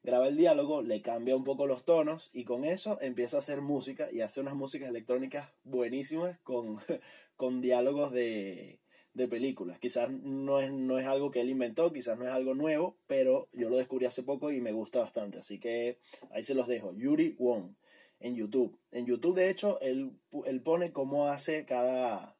graba 0.07 0.29
el 0.29 0.37
diálogo, 0.37 0.81
le 0.81 1.01
cambia 1.01 1.35
un 1.35 1.43
poco 1.43 1.67
los 1.67 1.83
tonos 1.83 2.29
y 2.31 2.45
con 2.45 2.63
eso 2.63 2.97
empieza 3.01 3.35
a 3.35 3.39
hacer 3.41 3.59
música 3.59 4.07
y 4.09 4.21
hace 4.21 4.39
unas 4.39 4.55
músicas 4.55 4.87
electrónicas 4.87 5.49
buenísimas 5.65 6.39
con, 6.43 6.79
con 7.35 7.59
diálogos 7.59 8.13
de, 8.13 8.79
de 9.13 9.27
películas. 9.27 9.79
Quizás 9.79 10.09
no 10.09 10.61
es, 10.61 10.71
no 10.71 10.97
es 10.97 11.05
algo 11.05 11.29
que 11.29 11.41
él 11.41 11.49
inventó, 11.49 11.91
quizás 11.91 12.17
no 12.17 12.25
es 12.25 12.31
algo 12.31 12.55
nuevo, 12.55 12.95
pero 13.05 13.49
yo 13.51 13.69
lo 13.69 13.75
descubrí 13.75 14.05
hace 14.05 14.23
poco 14.23 14.49
y 14.49 14.61
me 14.61 14.71
gusta 14.71 14.99
bastante. 14.99 15.39
Así 15.39 15.59
que 15.59 15.99
ahí 16.31 16.41
se 16.41 16.55
los 16.55 16.67
dejo. 16.67 16.93
Yuri 16.93 17.35
Wong 17.37 17.75
en 18.21 18.35
YouTube. 18.37 18.79
En 18.91 19.07
YouTube, 19.07 19.35
de 19.35 19.49
hecho, 19.49 19.77
él, 19.81 20.13
él 20.45 20.61
pone 20.61 20.93
cómo 20.93 21.27
hace 21.27 21.65
cada, 21.65 22.37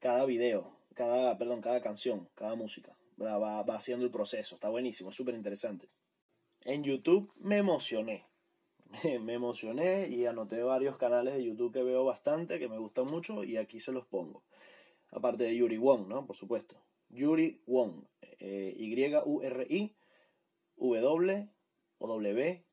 cada 0.00 0.24
video, 0.24 0.76
cada, 0.96 1.38
perdón, 1.38 1.60
cada 1.60 1.80
canción, 1.80 2.28
cada 2.34 2.56
música. 2.56 2.96
Va, 3.22 3.62
va 3.62 3.74
haciendo 3.76 4.04
el 4.04 4.10
proceso. 4.10 4.56
Está 4.56 4.70
buenísimo, 4.70 5.12
súper 5.12 5.36
interesante. 5.36 5.88
En 6.66 6.82
YouTube 6.82 7.32
me 7.38 7.58
emocioné. 7.58 8.24
Me 9.22 9.34
emocioné 9.34 10.08
y 10.08 10.26
anoté 10.26 10.62
varios 10.62 10.96
canales 10.96 11.34
de 11.34 11.44
YouTube 11.44 11.72
que 11.72 11.82
veo 11.82 12.04
bastante, 12.04 12.58
que 12.58 12.68
me 12.68 12.78
gustan 12.78 13.06
mucho 13.06 13.42
y 13.42 13.56
aquí 13.56 13.80
se 13.80 13.92
los 13.92 14.06
pongo 14.06 14.42
aparte 15.10 15.44
de 15.44 15.56
Yuri 15.56 15.78
Wong, 15.78 16.08
¿no? 16.08 16.26
Por 16.26 16.36
supuesto. 16.36 16.76
Yuri 17.08 17.62
Wong, 17.66 18.04
eh, 18.40 18.74
Y-U-R-I, 18.76 19.96
W 20.76 21.48
o 21.98 22.06
W, 22.06 22.64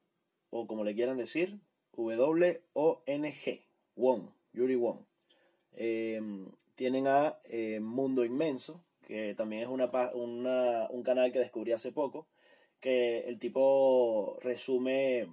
o 0.50 0.67
como 0.67 0.83
le 0.83 0.95
quieran 0.95 1.17
decir, 1.17 1.62
W-O-N-G, 1.95 3.67
Wong, 3.95 4.29
Yuri 4.53 4.75
Wong. 4.75 5.05
Em, 5.73 6.51
tienen 6.75 7.07
a 7.07 7.39
eh, 7.45 7.79
Mundo 7.79 8.25
Inmenso, 8.25 8.83
que 9.03 9.35
también 9.35 9.62
es 9.62 9.67
una, 9.69 10.88
un 10.89 11.03
canal 11.03 11.31
que 11.31 11.39
descubrí 11.39 11.71
hace 11.71 11.91
poco, 11.91 12.27
que 12.84 13.20
el 13.30 13.40
tipo 13.40 14.38
resume 14.42 15.30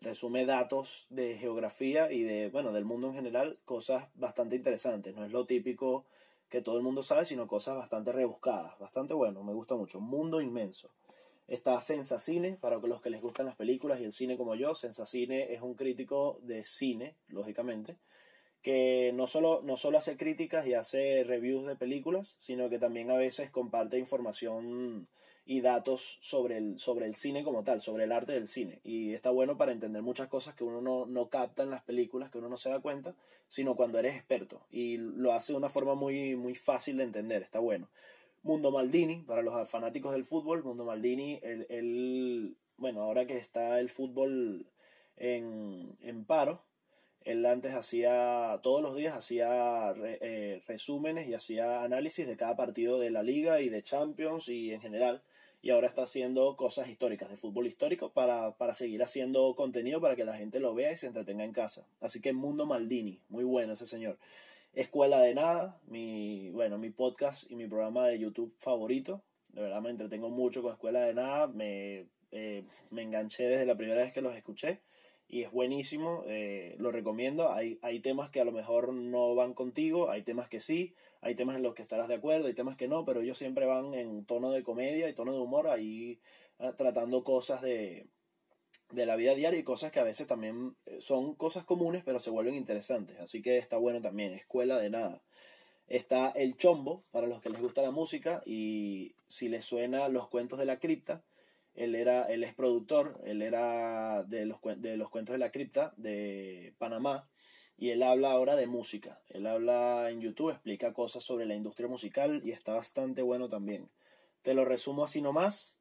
resume 0.00 0.44
datos 0.44 1.06
de 1.08 1.38
geografía 1.38 2.10
y 2.10 2.24
de, 2.24 2.48
bueno, 2.48 2.72
del 2.72 2.84
mundo 2.84 3.06
en 3.06 3.14
general, 3.14 3.60
cosas 3.64 4.08
bastante 4.14 4.56
interesantes. 4.56 5.14
No 5.14 5.24
es 5.24 5.30
lo 5.30 5.46
típico 5.46 6.04
que 6.48 6.62
todo 6.62 6.78
el 6.78 6.82
mundo 6.82 7.04
sabe, 7.04 7.24
sino 7.26 7.46
cosas 7.46 7.76
bastante 7.76 8.10
rebuscadas. 8.10 8.76
Bastante 8.80 9.14
bueno, 9.14 9.44
me 9.44 9.52
gusta 9.52 9.76
mucho. 9.76 10.00
Mundo 10.00 10.40
inmenso. 10.40 10.90
Está 11.46 11.80
Sensacine, 11.80 12.56
para 12.56 12.78
los 12.78 13.00
que 13.00 13.10
les 13.10 13.22
gustan 13.22 13.46
las 13.46 13.54
películas 13.54 14.00
y 14.00 14.04
el 14.04 14.12
cine 14.12 14.36
como 14.36 14.56
yo. 14.56 14.74
Sensacine 14.74 15.52
es 15.52 15.62
un 15.62 15.74
crítico 15.74 16.40
de 16.42 16.64
cine, 16.64 17.14
lógicamente, 17.28 17.98
que 18.66 19.12
no 19.14 19.28
solo, 19.28 19.62
no 19.62 19.76
solo 19.76 19.98
hace 19.98 20.16
críticas 20.16 20.66
y 20.66 20.74
hace 20.74 21.22
reviews 21.22 21.68
de 21.68 21.76
películas, 21.76 22.34
sino 22.40 22.68
que 22.68 22.80
también 22.80 23.12
a 23.12 23.16
veces 23.16 23.48
comparte 23.48 23.96
información 23.96 25.06
y 25.44 25.60
datos 25.60 26.18
sobre 26.20 26.58
el, 26.58 26.76
sobre 26.76 27.06
el 27.06 27.14
cine 27.14 27.44
como 27.44 27.62
tal, 27.62 27.80
sobre 27.80 28.02
el 28.02 28.10
arte 28.10 28.32
del 28.32 28.48
cine. 28.48 28.80
Y 28.82 29.14
está 29.14 29.30
bueno 29.30 29.56
para 29.56 29.70
entender 29.70 30.02
muchas 30.02 30.26
cosas 30.26 30.56
que 30.56 30.64
uno 30.64 30.80
no, 30.80 31.06
no 31.06 31.28
capta 31.28 31.62
en 31.62 31.70
las 31.70 31.84
películas, 31.84 32.28
que 32.28 32.38
uno 32.38 32.48
no 32.48 32.56
se 32.56 32.68
da 32.70 32.80
cuenta, 32.80 33.14
sino 33.46 33.76
cuando 33.76 34.00
eres 34.00 34.16
experto. 34.16 34.60
Y 34.68 34.96
lo 34.96 35.32
hace 35.32 35.52
de 35.52 35.58
una 35.58 35.68
forma 35.68 35.94
muy, 35.94 36.34
muy 36.34 36.56
fácil 36.56 36.96
de 36.96 37.04
entender, 37.04 37.42
está 37.42 37.60
bueno. 37.60 37.88
Mundo 38.42 38.72
Maldini, 38.72 39.22
para 39.22 39.42
los 39.42 39.68
fanáticos 39.68 40.12
del 40.12 40.24
fútbol, 40.24 40.64
Mundo 40.64 40.84
Maldini, 40.84 41.38
el, 41.40 42.56
bueno, 42.78 43.02
ahora 43.02 43.28
que 43.28 43.36
está 43.36 43.78
el 43.78 43.90
fútbol 43.90 44.66
en, 45.16 45.96
en 46.00 46.24
paro, 46.24 46.64
él 47.26 47.44
antes 47.44 47.74
hacía, 47.74 48.60
todos 48.62 48.80
los 48.80 48.94
días 48.94 49.14
hacía 49.14 49.92
eh, 49.98 50.62
resúmenes 50.68 51.28
y 51.28 51.34
hacía 51.34 51.82
análisis 51.82 52.24
de 52.24 52.36
cada 52.36 52.54
partido 52.54 53.00
de 53.00 53.10
la 53.10 53.24
liga 53.24 53.60
y 53.60 53.68
de 53.68 53.82
Champions 53.82 54.48
y 54.48 54.72
en 54.72 54.80
general 54.80 55.22
y 55.60 55.70
ahora 55.70 55.88
está 55.88 56.02
haciendo 56.02 56.56
cosas 56.56 56.88
históricas, 56.88 57.28
de 57.28 57.36
fútbol 57.36 57.66
histórico, 57.66 58.12
para, 58.12 58.54
seguir 58.74 59.02
haciendo 59.02 59.56
contenido 59.56 60.00
para 60.00 60.14
que 60.14 60.24
la 60.24 60.36
gente 60.36 60.60
lo 60.60 60.72
vea 60.72 60.92
y 60.92 60.96
se 60.96 61.08
entretenga 61.08 61.42
en 61.42 61.52
casa. 61.52 61.88
Así 62.00 62.20
que 62.20 62.32
Mundo 62.32 62.64
Maldini, 62.64 63.20
muy 63.28 63.42
bueno 63.42 63.72
ese 63.72 63.86
señor. 63.86 64.16
Escuela 64.72 65.18
de 65.18 65.34
Nada, 65.34 65.80
mi, 65.88 66.50
bueno, 66.50 66.78
mi 66.78 66.90
podcast 66.90 67.50
y 67.50 67.56
mi 67.56 67.66
programa 67.66 68.06
de 68.06 68.20
YouTube 68.20 68.54
favorito. 68.60 69.24
De 69.48 69.62
verdad 69.62 69.80
me 69.80 69.90
entretengo 69.90 70.30
mucho 70.30 70.62
con 70.62 70.72
Escuela 70.72 71.00
de 71.00 71.14
Nada, 71.14 71.48
me, 71.48 72.06
eh, 72.30 72.62
me 72.90 73.02
enganché 73.02 73.48
desde 73.48 73.66
la 73.66 73.76
primera 73.76 74.02
vez 74.02 74.12
que 74.12 74.20
los 74.20 74.36
escuché 74.36 74.80
y 75.28 75.42
es 75.42 75.50
buenísimo, 75.50 76.24
eh, 76.26 76.76
lo 76.78 76.92
recomiendo. 76.92 77.52
Hay, 77.52 77.78
hay 77.82 78.00
temas 78.00 78.30
que 78.30 78.40
a 78.40 78.44
lo 78.44 78.52
mejor 78.52 78.92
no 78.92 79.34
van 79.34 79.54
contigo, 79.54 80.10
hay 80.10 80.22
temas 80.22 80.48
que 80.48 80.60
sí, 80.60 80.94
hay 81.20 81.34
temas 81.34 81.56
en 81.56 81.62
los 81.62 81.74
que 81.74 81.82
estarás 81.82 82.08
de 82.08 82.14
acuerdo, 82.14 82.46
hay 82.46 82.54
temas 82.54 82.76
que 82.76 82.88
no, 82.88 83.04
pero 83.04 83.20
ellos 83.20 83.38
siempre 83.38 83.66
van 83.66 83.94
en 83.94 84.24
tono 84.24 84.50
de 84.50 84.62
comedia 84.62 85.08
y 85.08 85.14
tono 85.14 85.32
de 85.32 85.40
humor, 85.40 85.68
ahí 85.68 86.20
ah, 86.58 86.74
tratando 86.76 87.24
cosas 87.24 87.60
de, 87.62 88.06
de 88.90 89.06
la 89.06 89.16
vida 89.16 89.34
diaria 89.34 89.58
y 89.58 89.64
cosas 89.64 89.90
que 89.90 90.00
a 90.00 90.04
veces 90.04 90.26
también 90.26 90.76
eh, 90.86 90.98
son 91.00 91.34
cosas 91.34 91.64
comunes, 91.64 92.02
pero 92.04 92.20
se 92.20 92.30
vuelven 92.30 92.54
interesantes. 92.54 93.18
Así 93.18 93.42
que 93.42 93.58
está 93.58 93.76
bueno 93.76 94.00
también, 94.00 94.32
escuela 94.32 94.78
de 94.78 94.90
nada. 94.90 95.22
Está 95.88 96.30
el 96.30 96.56
chombo, 96.56 97.04
para 97.10 97.26
los 97.26 97.40
que 97.40 97.50
les 97.50 97.60
gusta 97.60 97.82
la 97.82 97.90
música, 97.90 98.42
y 98.44 99.14
si 99.28 99.48
les 99.48 99.64
suena 99.64 100.08
los 100.08 100.28
cuentos 100.28 100.58
de 100.58 100.66
la 100.66 100.78
cripta, 100.78 101.22
él, 101.76 101.94
era, 101.94 102.24
él 102.24 102.42
es 102.44 102.54
productor, 102.54 103.20
él 103.24 103.42
era 103.42 104.24
de 104.24 104.46
los, 104.46 104.58
de 104.78 104.96
los 104.96 105.10
cuentos 105.10 105.34
de 105.34 105.38
la 105.38 105.50
cripta 105.50 105.94
de 105.96 106.74
Panamá 106.78 107.28
y 107.78 107.90
él 107.90 108.02
habla 108.02 108.30
ahora 108.30 108.56
de 108.56 108.66
música. 108.66 109.20
Él 109.28 109.46
habla 109.46 110.10
en 110.10 110.20
YouTube, 110.20 110.50
explica 110.50 110.94
cosas 110.94 111.22
sobre 111.22 111.46
la 111.46 111.54
industria 111.54 111.88
musical 111.88 112.40
y 112.44 112.52
está 112.52 112.72
bastante 112.72 113.22
bueno 113.22 113.48
también. 113.48 113.90
Te 114.42 114.54
lo 114.54 114.64
resumo 114.64 115.04
así 115.04 115.20
nomás. 115.20 115.78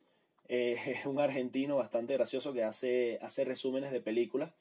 Eh, 0.48 0.76
es 0.88 1.06
un 1.06 1.20
argentino 1.20 1.78
bastante 1.78 2.14
gracioso 2.14 2.54
que 2.54 2.64
hace, 2.64 3.18
hace 3.22 3.46
resúmenes 3.46 3.92
de 3.92 4.02
películas 4.02 4.54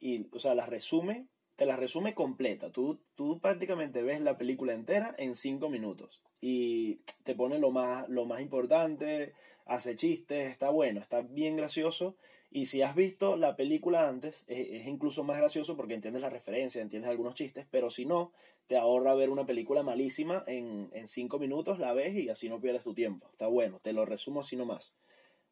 y, 0.00 0.26
o 0.32 0.38
sea, 0.38 0.54
las 0.54 0.68
resume, 0.68 1.28
te 1.56 1.66
las 1.66 1.78
resume 1.78 2.14
completa. 2.14 2.70
Tú, 2.70 2.98
tú 3.14 3.38
prácticamente 3.40 4.02
ves 4.02 4.20
la 4.20 4.36
película 4.36 4.72
entera 4.72 5.14
en 5.18 5.34
cinco 5.34 5.68
minutos 5.68 6.20
y 6.40 6.96
te 7.22 7.34
pone 7.34 7.58
lo 7.58 7.70
más, 7.70 8.08
lo 8.08 8.26
más 8.26 8.40
importante, 8.40 9.32
hace 9.66 9.96
chistes, 9.96 10.50
está 10.50 10.70
bueno, 10.70 11.00
está 11.00 11.22
bien 11.22 11.56
gracioso. 11.56 12.16
Y 12.50 12.66
si 12.66 12.82
has 12.82 12.94
visto 12.94 13.36
la 13.36 13.56
película 13.56 14.08
antes, 14.08 14.44
es, 14.46 14.86
incluso 14.86 15.24
más 15.24 15.38
gracioso 15.38 15.76
porque 15.76 15.94
entiendes 15.94 16.22
la 16.22 16.30
referencia, 16.30 16.82
entiendes 16.82 17.10
algunos 17.10 17.34
chistes, 17.34 17.66
pero 17.70 17.90
si 17.90 18.06
no, 18.06 18.32
te 18.68 18.76
ahorra 18.76 19.14
ver 19.14 19.30
una 19.30 19.44
película 19.44 19.82
malísima 19.82 20.44
en, 20.46 20.88
en 20.92 21.08
cinco 21.08 21.38
minutos, 21.38 21.78
la 21.78 21.92
ves 21.92 22.14
y 22.14 22.28
así 22.28 22.48
no 22.48 22.60
pierdes 22.60 22.84
tu 22.84 22.94
tiempo. 22.94 23.28
Está 23.32 23.48
bueno, 23.48 23.80
te 23.82 23.92
lo 23.92 24.04
resumo 24.04 24.40
así 24.40 24.56
nomás. 24.56 24.94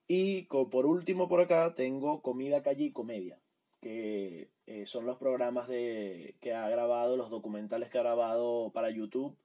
Y 0.07 0.43
por 0.43 0.87
último 0.87 1.29
por 1.29 1.41
acá 1.41 1.75
tengo 1.75 2.23
Comida 2.23 2.63
Calle 2.63 2.85
y 2.85 2.93
Comedia, 2.93 3.39
que 3.81 4.49
eh, 4.67 4.87
son 4.87 5.07
los 5.07 5.17
programas 5.17 5.69
de, 5.69 6.37
que 6.41 6.55
ha 6.55 6.69
grabado, 6.69 7.17
los 7.17 7.31
documentales 7.31 7.91
que 7.91 7.99
ha 7.99 8.03
grabado 8.03 8.71
para 8.73 8.91
YouTube 8.91 9.37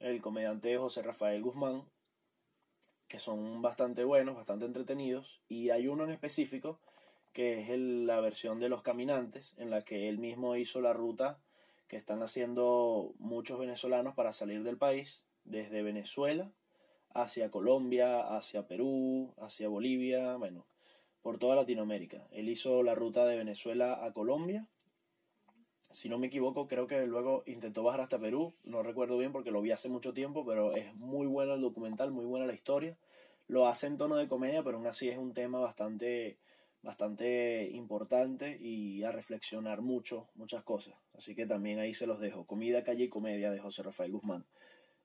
el 0.00 0.22
comediante 0.22 0.76
José 0.78 1.02
Rafael 1.02 1.42
Guzmán, 1.42 1.84
que 3.06 3.18
son 3.18 3.60
bastante 3.60 4.04
buenos, 4.04 4.34
bastante 4.34 4.64
entretenidos, 4.64 5.42
y 5.48 5.70
hay 5.70 5.88
uno 5.88 6.04
en 6.04 6.10
específico 6.10 6.80
que 7.32 7.60
es 7.60 7.68
la 7.78 8.20
versión 8.20 8.58
de 8.58 8.68
Los 8.68 8.82
Caminantes, 8.82 9.54
en 9.58 9.70
la 9.70 9.84
que 9.84 10.08
él 10.08 10.18
mismo 10.18 10.56
hizo 10.56 10.80
la 10.80 10.92
ruta 10.92 11.38
que 11.86 11.96
están 11.96 12.22
haciendo 12.22 13.12
muchos 13.18 13.58
venezolanos 13.58 14.14
para 14.14 14.32
salir 14.32 14.62
del 14.62 14.78
país, 14.78 15.26
desde 15.44 15.82
Venezuela 15.82 16.50
hacia 17.12 17.50
Colombia, 17.50 18.20
hacia 18.20 18.66
Perú, 18.66 19.34
hacia 19.38 19.68
Bolivia, 19.68 20.36
bueno, 20.36 20.64
por 21.22 21.38
toda 21.38 21.56
Latinoamérica. 21.56 22.26
Él 22.30 22.48
hizo 22.48 22.82
la 22.82 22.94
ruta 22.94 23.26
de 23.26 23.36
Venezuela 23.36 24.04
a 24.04 24.12
Colombia. 24.12 24.66
Si 25.90 26.08
no 26.08 26.18
me 26.18 26.28
equivoco, 26.28 26.68
creo 26.68 26.86
que 26.86 27.06
luego 27.06 27.42
intentó 27.46 27.82
bajar 27.82 28.02
hasta 28.02 28.18
Perú. 28.18 28.54
No 28.64 28.82
recuerdo 28.82 29.18
bien 29.18 29.32
porque 29.32 29.50
lo 29.50 29.60
vi 29.60 29.72
hace 29.72 29.88
mucho 29.88 30.14
tiempo, 30.14 30.44
pero 30.46 30.74
es 30.76 30.94
muy 30.94 31.26
bueno 31.26 31.54
el 31.54 31.60
documental, 31.60 32.10
muy 32.10 32.24
buena 32.24 32.46
la 32.46 32.54
historia. 32.54 32.96
Lo 33.48 33.66
hace 33.66 33.86
en 33.88 33.98
tono 33.98 34.16
de 34.16 34.28
comedia, 34.28 34.62
pero 34.62 34.76
aún 34.76 34.86
así 34.86 35.08
es 35.08 35.18
un 35.18 35.34
tema 35.34 35.58
bastante 35.58 36.38
bastante 36.82 37.68
importante 37.72 38.56
y 38.58 39.02
a 39.02 39.12
reflexionar 39.12 39.82
mucho, 39.82 40.28
muchas 40.34 40.62
cosas. 40.62 40.94
Así 41.14 41.34
que 41.34 41.46
también 41.46 41.78
ahí 41.78 41.94
se 41.94 42.06
los 42.06 42.20
dejo. 42.20 42.46
Comida, 42.46 42.84
calle 42.84 43.04
y 43.04 43.08
comedia 43.08 43.50
de 43.50 43.58
José 43.58 43.82
Rafael 43.82 44.12
Guzmán. 44.12 44.46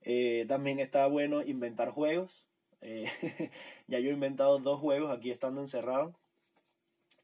Eh, 0.02 0.46
también 0.48 0.80
está 0.80 1.08
bueno 1.08 1.42
inventar 1.44 1.90
juegos. 1.90 2.46
Eh, 2.88 3.10
ya 3.88 4.00
yo 4.00 4.12
he 4.12 4.14
inventado 4.14 4.60
dos 4.60 4.80
juegos 4.80 5.12
aquí 5.12 5.32
estando 5.32 5.60
encerrado. 5.60 6.14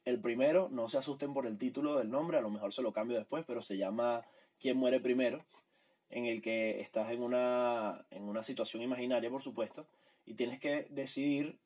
El 0.05 0.19
primero, 0.19 0.69
no 0.71 0.89
se 0.89 0.97
asusten 0.97 1.33
por 1.33 1.45
el 1.45 1.59
título 1.59 1.97
del 1.97 2.09
nombre, 2.09 2.39
a 2.39 2.41
lo 2.41 2.49
mejor 2.49 2.73
se 2.73 2.81
lo 2.81 2.91
cambio 2.91 3.17
después, 3.17 3.45
pero 3.45 3.61
se 3.61 3.77
llama 3.77 4.25
¿Quién 4.59 4.77
muere 4.77 4.99
primero? 4.99 5.45
En 6.09 6.25
el 6.25 6.41
que 6.41 6.79
estás 6.79 7.11
en 7.11 7.21
una, 7.21 8.07
en 8.09 8.23
una 8.23 8.41
situación 8.41 8.81
imaginaria, 8.81 9.29
por 9.29 9.43
supuesto, 9.43 9.85
y 10.25 10.33
tienes 10.33 10.59
que 10.59 10.87
decidir 10.89 11.59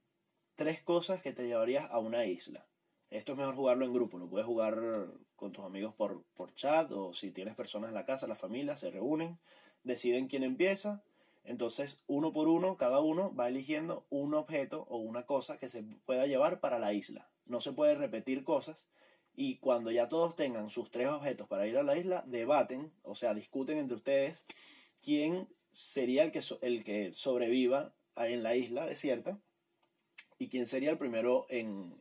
tres 0.56 0.84
cosas 0.84 1.22
que 1.22 1.32
te 1.32 1.48
llevarías 1.48 1.90
a 1.90 2.00
una 2.00 2.26
isla. 2.26 2.68
Esto 3.10 3.32
es 3.32 3.38
mejor 3.38 3.56
jugarlo 3.56 3.86
en 3.86 3.94
grupo, 3.94 4.18
lo 4.18 4.28
puedes 4.28 4.46
jugar 4.46 5.08
con 5.38 5.54
tus 5.54 5.64
amigos 5.64 5.94
por, 5.94 6.22
por 6.36 6.54
chat 6.54 6.92
o 6.92 7.14
si 7.14 7.32
tienes 7.32 7.56
personas 7.56 7.90
en 7.90 7.96
la 7.96 8.06
casa, 8.06 8.28
la 8.28 8.36
familia, 8.36 8.76
se 8.76 8.92
reúnen, 8.92 9.40
deciden 9.84 10.28
quién 10.28 10.44
empieza, 10.44 11.02
entonces 11.46 12.04
uno 12.08 12.34
por 12.34 12.48
uno, 12.48 12.76
cada 12.78 13.00
uno 13.00 13.34
va 13.36 13.48
eligiendo 13.48 14.06
un 14.10 14.34
objeto 14.34 14.86
o 14.90 14.98
una 14.98 15.26
cosa 15.26 15.58
que 15.58 15.70
se 15.70 15.84
pueda 16.06 16.26
llevar 16.26 16.60
para 16.60 16.80
la 16.80 16.94
isla. 16.94 17.30
No 17.46 17.62
se 17.62 17.72
puede 17.72 17.96
repetir 17.96 18.44
cosas 18.44 18.88
y 19.36 19.58
cuando 19.58 19.92
ya 19.92 20.08
todos 20.08 20.36
tengan 20.36 20.70
sus 20.70 20.90
tres 20.90 21.08
objetos 21.08 21.48
para 21.48 21.68
ir 21.68 21.78
a 21.78 21.84
la 21.84 21.98
isla, 21.98 22.24
debaten, 22.26 22.92
o 23.04 23.16
sea, 23.16 23.34
discuten 23.34 23.78
entre 23.78 23.98
ustedes 23.98 24.46
quién 25.02 25.48
sería 25.72 26.24
el 26.24 26.32
que, 26.32 26.42
el 26.62 26.84
que 26.84 27.12
sobreviva 27.12 27.94
en 28.16 28.44
la 28.44 28.56
isla 28.56 28.86
desierta 28.86 29.40
y 30.40 30.50
quién 30.50 30.68
sería 30.68 30.90
el 30.90 30.98
primero 30.98 31.46
en, 31.50 31.98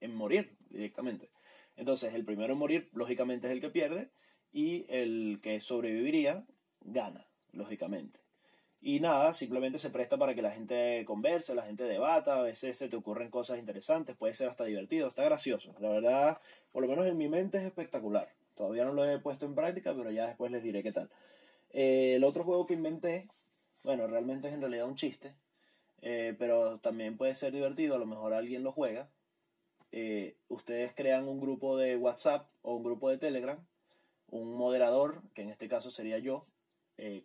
en, 0.00 0.14
morir 0.14 0.56
directamente. 0.68 1.30
Entonces, 1.76 2.14
el 2.14 2.24
primero 2.24 2.52
en 2.52 2.58
morir, 2.58 2.90
lógicamente, 2.92 3.46
es 3.46 3.52
el 3.52 3.60
que 3.60 3.70
pierde 3.70 4.10
y 4.52 4.86
el 4.88 5.40
que 5.42 5.58
sobreviviría 5.60 6.46
gana, 6.80 7.26
lógicamente. 7.52 8.27
Y 8.80 9.00
nada, 9.00 9.32
simplemente 9.32 9.78
se 9.78 9.90
presta 9.90 10.16
para 10.16 10.34
que 10.34 10.42
la 10.42 10.52
gente 10.52 11.04
converse, 11.04 11.54
la 11.54 11.64
gente 11.64 11.84
debata, 11.84 12.38
a 12.38 12.42
veces 12.42 12.76
se 12.76 12.88
te 12.88 12.96
ocurren 12.96 13.28
cosas 13.30 13.58
interesantes, 13.58 14.16
puede 14.16 14.34
ser 14.34 14.48
hasta 14.48 14.64
divertido, 14.64 15.08
está 15.08 15.24
gracioso. 15.24 15.74
La 15.80 15.88
verdad, 15.88 16.40
por 16.72 16.82
lo 16.82 16.88
menos 16.88 17.06
en 17.06 17.16
mi 17.16 17.28
mente 17.28 17.58
es 17.58 17.64
espectacular. 17.64 18.28
Todavía 18.54 18.84
no 18.84 18.92
lo 18.92 19.04
he 19.04 19.18
puesto 19.18 19.46
en 19.46 19.54
práctica, 19.54 19.94
pero 19.96 20.10
ya 20.10 20.26
después 20.28 20.52
les 20.52 20.62
diré 20.62 20.82
qué 20.82 20.92
tal. 20.92 21.10
Eh, 21.70 22.14
el 22.16 22.24
otro 22.24 22.44
juego 22.44 22.66
que 22.66 22.74
inventé, 22.74 23.28
bueno, 23.82 24.06
realmente 24.06 24.48
es 24.48 24.54
en 24.54 24.60
realidad 24.60 24.86
un 24.86 24.96
chiste, 24.96 25.34
eh, 26.02 26.34
pero 26.38 26.78
también 26.78 27.16
puede 27.16 27.34
ser 27.34 27.52
divertido, 27.52 27.96
a 27.96 27.98
lo 27.98 28.06
mejor 28.06 28.32
alguien 28.32 28.62
lo 28.62 28.72
juega. 28.72 29.10
Eh, 29.90 30.36
ustedes 30.48 30.92
crean 30.94 31.26
un 31.26 31.40
grupo 31.40 31.76
de 31.76 31.96
WhatsApp 31.96 32.48
o 32.62 32.76
un 32.76 32.84
grupo 32.84 33.10
de 33.10 33.18
Telegram, 33.18 33.58
un 34.30 34.54
moderador, 34.54 35.22
que 35.34 35.42
en 35.42 35.50
este 35.50 35.68
caso 35.68 35.90
sería 35.90 36.18
yo, 36.18 36.46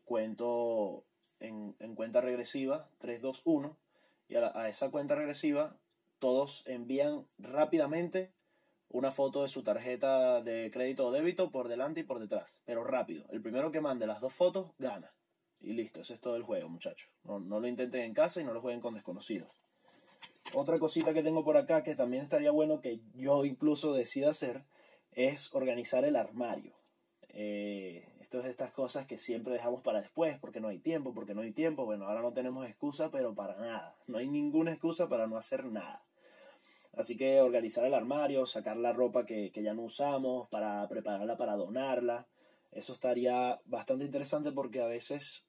cuento 0.05 1.03
en, 1.43 1.95
cuenta 1.95 2.21
regresiva 2.21 2.89
3, 2.99 3.21
2, 3.21 3.41
1, 3.45 3.77
y 4.29 4.35
a 4.35 4.69
esa 4.69 4.89
cuenta 4.89 5.15
regresiva 5.15 5.77
todos 6.19 6.65
envían 6.67 7.27
rápidamente 7.37 8.31
una 8.93 9.11
foto 9.11 9.41
de 9.41 9.49
su 9.49 9.63
tarjeta 9.63 10.41
de 10.41 10.69
crédito 10.71 11.07
o 11.07 11.11
débito 11.11 11.51
por 11.51 11.67
delante 11.67 12.01
y 12.01 12.03
por 12.03 12.19
detrás, 12.19 12.61
pero 12.63 12.83
rápido. 12.83 13.25
El 13.29 13.41
primero 13.41 13.71
que 13.71 13.81
mande 13.81 14.07
las 14.07 14.21
dos 14.21 14.33
fotos 14.33 14.71
gana. 14.77 15.11
Y 15.59 15.73
listo, 15.73 16.01
ese 16.01 16.13
es 16.13 16.21
todo 16.21 16.35
el 16.35 16.43
juego, 16.43 16.69
muchachos. 16.69 17.09
No, 17.23 17.39
lo 17.39 17.67
intenten 17.67 18.01
en 18.01 18.13
casa 18.13 18.39
y 18.39 18.43
no 18.43 18.53
lo 18.53 18.61
jueguen 18.61 18.81
con 18.81 18.93
desconocidos. 18.93 19.49
Otra 20.53 20.77
cosita 20.77 21.13
que 21.13 21.23
tengo 21.23 21.43
por 21.43 21.57
acá 21.57 21.83
que 21.83 21.95
también 21.95 22.21
estaría 22.21 22.51
bueno 22.51 22.81
que 22.81 22.99
yo 23.15 23.45
incluso 23.45 23.93
decida 23.93 24.29
hacer 24.29 24.63
es 25.11 25.53
organizar 25.55 26.05
el 26.05 26.15
armario. 26.15 26.73
Eh, 27.33 28.07
esto 28.21 28.39
es 28.39 28.45
estas 28.45 28.71
cosas 28.71 29.05
que 29.07 29.17
siempre 29.17 29.53
dejamos 29.53 29.81
para 29.81 30.01
después 30.01 30.37
porque 30.39 30.59
no 30.59 30.67
hay 30.67 30.77
tiempo, 30.77 31.13
porque 31.13 31.33
no 31.33 31.41
hay 31.41 31.51
tiempo. 31.51 31.85
Bueno, 31.85 32.07
ahora 32.07 32.21
no 32.21 32.33
tenemos 32.33 32.67
excusa, 32.67 33.09
pero 33.11 33.33
para 33.33 33.55
nada. 33.57 33.95
No 34.07 34.19
hay 34.19 34.27
ninguna 34.27 34.71
excusa 34.71 35.09
para 35.09 35.27
no 35.27 35.37
hacer 35.37 35.65
nada. 35.65 36.03
Así 36.95 37.17
que 37.17 37.41
organizar 37.41 37.85
el 37.85 37.95
armario, 37.95 38.45
sacar 38.45 38.77
la 38.77 38.93
ropa 38.93 39.25
que, 39.25 39.51
ya 39.51 39.73
no 39.73 39.81
usamos, 39.81 40.47
para 40.49 40.87
prepararla 40.87 41.37
para 41.37 41.55
donarla. 41.55 42.27
Eso 42.71 42.93
estaría 42.93 43.59
bastante 43.65 44.05
interesante 44.05 44.51
porque 44.51 44.81
a 44.81 44.87
veces, 44.87 45.43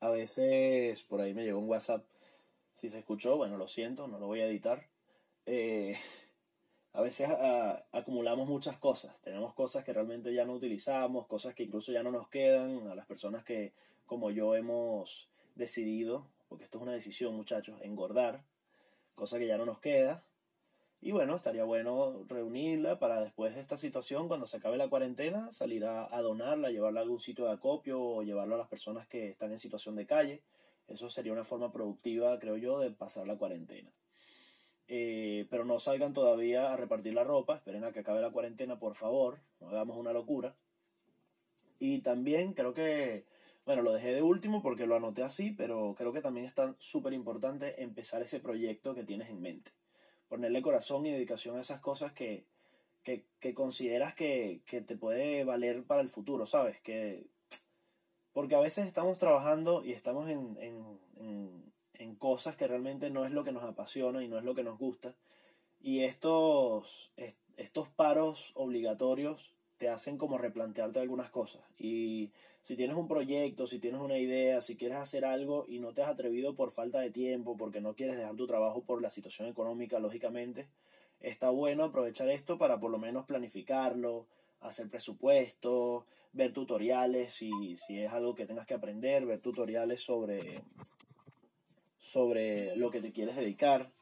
a 0.00 0.10
veces, 0.10 1.02
por 1.02 1.20
ahí 1.20 1.32
me 1.32 1.44
llegó 1.44 1.58
un 1.58 1.68
WhatsApp. 1.68 2.04
Si 2.74 2.90
se 2.90 2.98
escuchó, 2.98 3.38
bueno, 3.38 3.56
lo 3.56 3.66
siento, 3.66 4.08
no 4.08 4.18
lo 4.18 4.26
voy 4.26 4.40
a 4.40 4.46
editar. 4.46 4.86
Eh, 5.46 5.96
a 6.96 7.02
veces 7.02 7.28
acumulamos 7.92 8.48
muchas 8.48 8.78
cosas. 8.78 9.20
Tenemos 9.20 9.52
cosas 9.52 9.84
que 9.84 9.92
realmente 9.92 10.32
ya 10.32 10.46
no 10.46 10.54
utilizamos, 10.54 11.26
cosas 11.26 11.54
que 11.54 11.64
incluso 11.64 11.92
ya 11.92 12.02
no 12.02 12.10
nos 12.10 12.28
quedan. 12.28 12.88
A 12.88 12.94
las 12.94 13.04
personas 13.04 13.44
que, 13.44 13.74
como 14.06 14.30
yo, 14.30 14.56
hemos 14.56 15.28
decidido, 15.56 16.26
porque 16.48 16.64
esto 16.64 16.78
es 16.78 16.82
una 16.82 16.92
decisión, 16.92 17.34
muchachos, 17.34 17.78
engordar 17.82 18.42
cosa 19.14 19.38
que 19.38 19.46
ya 19.46 19.58
no 19.58 19.66
nos 19.66 19.78
queda. 19.78 20.24
Y 21.02 21.12
bueno, 21.12 21.36
estaría 21.36 21.64
bueno 21.64 22.24
reunirla 22.28 22.98
para 22.98 23.20
después 23.20 23.54
de 23.54 23.60
esta 23.60 23.76
situación, 23.76 24.26
cuando 24.26 24.46
se 24.46 24.56
acabe 24.56 24.78
la 24.78 24.88
cuarentena, 24.88 25.52
salir 25.52 25.84
a, 25.84 26.08
donarla, 26.22 26.70
llevarla 26.70 27.00
a 27.00 27.02
algún 27.02 27.20
sitio 27.20 27.44
de 27.44 27.52
acopio 27.52 28.00
o 28.00 28.22
llevarlo 28.22 28.54
a 28.54 28.58
las 28.58 28.68
personas 28.68 29.06
que 29.06 29.28
están 29.28 29.52
en 29.52 29.58
situación 29.58 29.96
de 29.96 30.06
calle. 30.06 30.42
Eso 30.88 31.10
sería 31.10 31.34
una 31.34 31.44
forma 31.44 31.70
productiva, 31.70 32.38
creo 32.38 32.56
yo, 32.56 32.80
de 32.80 32.90
pasar 32.90 33.26
la 33.26 33.36
cuarentena. 33.36 33.90
Eh, 34.88 35.46
pero 35.50 35.64
no 35.64 35.80
salgan 35.80 36.12
todavía 36.12 36.72
a 36.72 36.76
repartir 36.76 37.14
la 37.14 37.24
ropa, 37.24 37.56
esperen 37.56 37.84
a 37.84 37.92
que 37.92 38.00
acabe 38.00 38.20
la 38.20 38.30
cuarentena, 38.30 38.78
por 38.78 38.94
favor, 38.94 39.40
no 39.60 39.68
hagamos 39.68 39.96
una 39.96 40.12
locura. 40.12 40.54
Y 41.78 42.00
también 42.00 42.52
creo 42.52 42.72
que 42.72 43.24
bueno, 43.66 43.82
lo 43.82 43.92
dejé 43.92 44.14
de 44.14 44.22
último 44.22 44.62
porque 44.62 44.86
lo 44.86 44.94
anoté 44.94 45.24
así, 45.24 45.50
pero 45.50 45.96
creo 45.98 46.12
que 46.12 46.22
también 46.22 46.46
es 46.46 46.54
súper 46.78 47.12
importante 47.12 47.82
empezar 47.82 48.22
ese 48.22 48.38
proyecto 48.38 48.94
que 48.94 49.02
tienes 49.02 49.28
en 49.28 49.42
mente. 49.42 49.72
Ponerle 50.28 50.62
corazón 50.62 51.04
y 51.04 51.10
dedicación 51.10 51.56
a 51.56 51.60
esas 51.60 51.80
cosas 51.80 52.12
que, 52.12 52.46
consideras 53.54 54.14
que, 54.14 54.62
te 54.64 54.96
puede 54.96 55.42
valer 55.42 55.82
para 55.82 56.00
el 56.00 56.08
futuro, 56.08 56.46
¿sabes? 56.46 56.80
Que, 56.80 57.26
porque 58.32 58.54
a 58.54 58.60
veces 58.60 58.86
estamos 58.86 59.18
trabajando 59.18 59.84
y 59.84 59.92
estamos 59.92 60.28
en, 60.30 60.56
en 60.60 61.72
cosas 62.18 62.56
que 62.56 62.66
realmente 62.66 63.10
no 63.10 63.24
es 63.24 63.32
lo 63.32 63.44
que 63.44 63.52
nos 63.52 63.64
apasiona 63.64 64.22
y 64.22 64.28
no 64.28 64.38
es 64.38 64.44
lo 64.44 64.54
que 64.54 64.64
nos 64.64 64.78
gusta. 64.78 65.14
Y 65.80 66.00
estos, 66.00 67.12
estos 67.56 67.88
paros 67.88 68.52
obligatorios 68.54 69.54
te 69.78 69.88
hacen 69.88 70.16
como 70.16 70.38
replantearte 70.38 71.00
algunas 71.00 71.30
cosas. 71.30 71.62
Y 71.78 72.30
si 72.62 72.76
tienes 72.76 72.96
un 72.96 73.08
proyecto, 73.08 73.66
si 73.66 73.78
tienes 73.78 74.00
una 74.00 74.18
idea, 74.18 74.60
si 74.60 74.76
quieres 74.76 74.98
hacer 74.98 75.24
algo 75.24 75.66
y 75.68 75.78
no 75.78 75.92
te 75.92 76.02
has 76.02 76.08
atrevido 76.08 76.54
por 76.54 76.70
falta 76.70 77.00
de 77.00 77.10
tiempo, 77.10 77.56
porque 77.56 77.80
no 77.80 77.94
quieres 77.94 78.16
dejar 78.16 78.36
tu 78.36 78.46
trabajo 78.46 78.82
por 78.82 79.02
la 79.02 79.10
situación 79.10 79.48
económica, 79.48 79.98
lógicamente, 79.98 80.66
está 81.20 81.50
bueno 81.50 81.84
aprovechar 81.84 82.28
esto 82.30 82.58
para 82.58 82.80
por 82.80 82.90
lo 82.90 82.98
menos 82.98 83.26
planificarlo, 83.26 84.26
hacer 84.60 84.88
presupuestos, 84.88 86.04
ver 86.32 86.52
tutoriales, 86.52 87.32
si, 87.32 87.76
si 87.76 88.00
es 88.00 88.12
algo 88.12 88.34
que 88.34 88.46
tengas 88.46 88.66
que 88.66 88.74
aprender, 88.74 89.26
ver 89.26 89.40
tutoriales 89.40 90.00
sobre, 90.00 90.62
sobre 91.98 92.76
lo 92.76 92.90
que 92.90 93.00
te 93.00 93.12
quieres 93.12 93.36
dedicar 93.36 93.92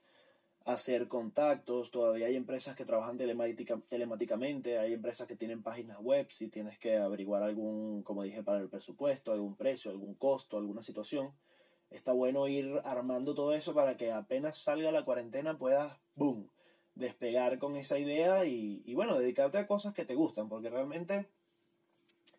hacer 0.65 1.09
contactos, 1.09 1.91
todavía 1.91 2.27
hay 2.27 2.37
empresas 2.37 2.75
que 2.75 2.87
trabajan 2.87 3.19
telemáticamente, 3.19 4.79
hay 4.79 4.95
empresas 4.95 5.27
que 5.27 5.37
tienen 5.37 5.63
páginas 5.63 5.99
web, 6.01 6.27
si 6.31 6.49
tienes 6.49 6.79
que 6.79 6.97
averiguar 6.97 7.43
algún, 7.43 8.03
como 8.03 8.23
dije, 8.23 8.43
para 8.43 8.61
el 8.61 8.71
presupuesto, 8.71 9.33
algún 9.33 9.57
precio, 9.57 9.91
algún 9.91 10.15
costo, 10.15 10.57
alguna 10.57 10.83
situación, 10.83 11.35
está 11.91 12.13
bueno 12.13 12.49
ir 12.49 12.81
armando 12.85 13.35
todo 13.35 13.53
eso 13.53 13.75
para 13.75 13.97
que 13.99 14.11
apenas 14.11 14.57
salga 14.57 14.91
la 14.91 15.05
cuarentena 15.05 15.59
puedas, 15.59 15.99
boom, 16.15 16.49
despegar 16.95 17.59
con 17.59 17.77
esa 17.77 17.99
idea 17.99 18.47
y, 18.47 18.83
y 18.87 18.95
bueno, 18.95 19.19
dedicarte 19.19 19.59
a 19.59 19.67
cosas 19.67 19.93
que 19.93 20.07
te 20.07 20.15
gustan, 20.15 20.49
porque 20.49 20.71
realmente 20.71 21.27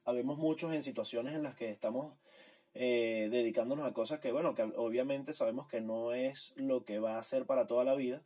habemos 0.03 0.39
muchos 0.39 0.73
en 0.73 0.81
situaciones 0.81 1.35
en 1.35 1.43
las 1.43 1.55
que 1.55 1.69
estamos 1.69 2.13
eh, 2.77 3.29
dedicándonos 3.31 3.85
a 3.85 3.93
cosas 3.93 4.19
que, 4.19 4.33
bueno, 4.33 4.53
que 4.53 4.63
obviamente 4.63 5.31
sabemos 5.31 5.67
que 5.67 5.79
no 5.79 6.11
es 6.13 6.53
lo 6.57 6.83
que 6.83 6.99
va 6.99 7.17
a 7.17 7.23
ser 7.23 7.45
para 7.45 7.67
toda 7.67 7.85
la 7.85 7.95
vida 7.95 8.21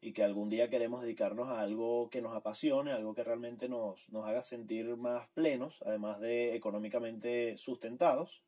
y 0.00 0.12
que 0.12 0.24
algún 0.24 0.50
día 0.50 0.68
queremos 0.68 1.02
dedicarnos 1.02 1.48
a 1.48 1.60
algo 1.60 2.10
que 2.10 2.20
nos 2.20 2.34
apasione, 2.34 2.90
algo 2.90 3.14
que 3.14 3.22
realmente 3.22 3.68
nos, 3.68 4.08
nos 4.10 4.26
haga 4.26 4.42
sentir 4.42 4.96
más 4.96 5.28
plenos, 5.28 5.80
además 5.86 6.18
de 6.18 6.56
económicamente 6.56 7.56
sustentados. 7.56 8.42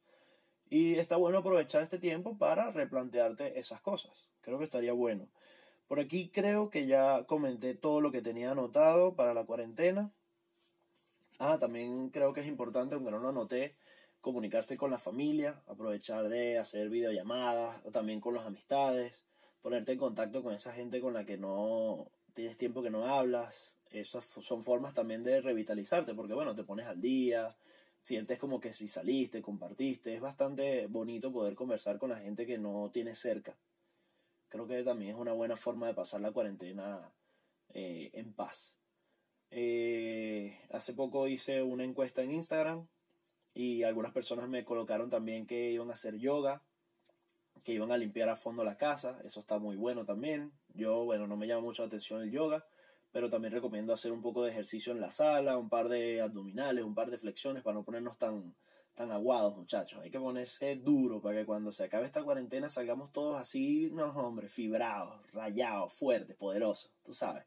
Y 0.69 0.97
está 0.97 1.17
bueno 1.17 1.39
aprovechar 1.39 1.83
este 1.83 2.01
tiempo 2.01 2.37
para 2.37 2.73
replantearte 2.73 3.57
esas 3.57 3.81
cosas. 3.81 4.29
Creo 4.41 4.59
que 4.59 4.65
estaría 4.65 4.93
bueno. 4.93 5.29
Por 5.87 6.01
aquí 6.01 6.31
creo 6.31 6.69
que 6.69 6.87
ya 6.87 7.25
comenté 7.27 7.75
todo 7.75 8.01
lo 8.01 8.11
que 8.11 8.23
tenía 8.23 8.51
anotado 8.51 9.15
para 9.15 9.35
la 9.35 9.45
cuarentena. 9.45 10.13
Ah, 11.39 11.59
también 11.61 12.11
creo 12.11 12.33
que 12.33 12.41
es 12.41 12.49
importante, 12.49 12.97
aunque 12.97 13.13
no 13.13 13.19
lo 13.19 13.29
anoté, 13.29 13.77
comunicarse 14.25 14.79
con 14.79 14.91
la 14.91 14.97
familia, 14.97 15.63
aprovechar 15.67 16.31
de 16.31 16.57
hacer 16.57 16.89
videollamadas, 16.89 17.85
o 17.85 17.91
también 17.91 18.23
con 18.23 18.33
las 18.33 18.47
amistades, 18.47 19.27
ponerte 19.61 19.93
en 19.93 19.99
contacto 19.99 20.43
con 20.43 20.55
esa 20.55 20.73
gente 20.73 20.99
con 20.99 21.13
la 21.13 21.27
que 21.27 21.37
no 21.37 22.11
tienes 22.33 22.57
tiempo 22.57 22.83
que 22.83 22.89
no 22.89 23.07
hablas. 23.07 23.77
Esas 23.91 24.25
son 24.41 24.63
formas 24.63 24.95
también 24.95 25.25
de 25.25 25.43
revitalizarte, 25.43 26.15
porque 26.15 26.33
bueno, 26.33 26.55
te 26.55 26.65
pones 26.65 26.87
al 26.87 27.03
día, 27.03 27.55
sientes 28.01 28.39
como 28.39 28.61
que 28.61 28.73
si 28.73 28.89
saliste, 28.89 29.43
compartiste, 29.43 30.15
es 30.15 30.23
bastante 30.23 30.87
bonito 30.87 31.31
poder 31.31 31.55
conversar 31.55 31.99
con 31.99 32.09
la 32.09 32.19
gente 32.19 32.47
que 32.47 32.57
no 32.57 32.91
tienes 32.91 33.19
cerca. 33.19 33.55
Creo 34.49 34.67
que 34.67 34.83
también 34.85 35.11
es 35.11 35.21
una 35.21 35.35
buena 35.35 35.57
forma 35.57 35.87
de 35.87 35.93
pasar 35.93 36.23
la 36.23 36.33
cuarentena 36.33 37.13
eh, 37.75 38.11
en 38.15 38.33
paz. 38.33 38.75
Eh, 39.51 40.59
hace 40.71 40.95
poco 40.95 41.29
hice 41.29 41.63
una 41.63 41.85
encuesta 41.85 42.23
en 42.23 42.33
Instagram 42.33 42.87
y 43.55 43.85
algunas 43.85 44.13
personas 44.13 44.49
me 44.49 44.65
colocaron 44.65 45.11
también 45.11 45.47
que 45.47 45.71
iban 45.71 45.91
a 45.91 45.93
hacer 45.93 46.19
yoga, 46.19 46.63
que 47.63 47.73
iban 47.73 47.93
a 47.93 47.97
limpiar 47.97 48.29
a 48.29 48.37
fondo 48.37 48.65
la 48.65 48.77
casa, 48.77 49.19
eso 49.25 49.41
está 49.41 49.59
muy 49.59 49.77
bueno 49.77 50.05
también. 50.05 50.53
Yo, 50.75 51.05
bueno, 51.05 51.27
no 51.27 51.37
me 51.37 51.47
llama 51.47 51.63
mucho 51.63 51.83
la 51.83 51.87
atención 51.87 52.21
el 52.23 52.31
yoga, 52.31 52.67
pero 53.13 53.31
también 53.31 53.55
recomiendo 53.55 53.93
hacer 53.93 54.13
un 54.13 54.21
poco 54.21 54.43
de 54.43 54.51
ejercicio 54.51 54.93
en 54.93 55.01
la 55.01 55.11
sala, 55.13 55.57
un 55.57 55.69
par 55.69 55.89
de 55.89 56.21
abdominales, 56.21 56.85
un 56.85 56.95
par 56.95 57.11
de 57.11 57.17
flexiones 57.17 57.63
para 57.63 57.75
no 57.75 57.85
ponernos 57.85 58.19
tan, 58.19 58.55
tan 58.95 59.13
aguados, 59.13 59.57
muchachos. 59.57 60.01
Hay 60.03 60.11
que 60.11 60.19
ponerse 60.19 60.77
duro 60.77 61.21
para 61.21 61.39
que 61.39 61.47
cuando 61.47 61.71
se 61.71 61.85
acabe 61.85 62.07
esta 62.07 62.23
cuarentena 62.23 62.69
salgamos 62.69 63.13
todos 63.13 63.41
así, 63.41 63.91
no, 63.93 64.11
hombre, 64.11 64.49
fibrados, 64.49 65.21
rayados, 65.33 65.93
fuertes, 65.93 66.37
poderosos, 66.37 66.91
tú 67.05 67.13
sabes. 67.13 67.45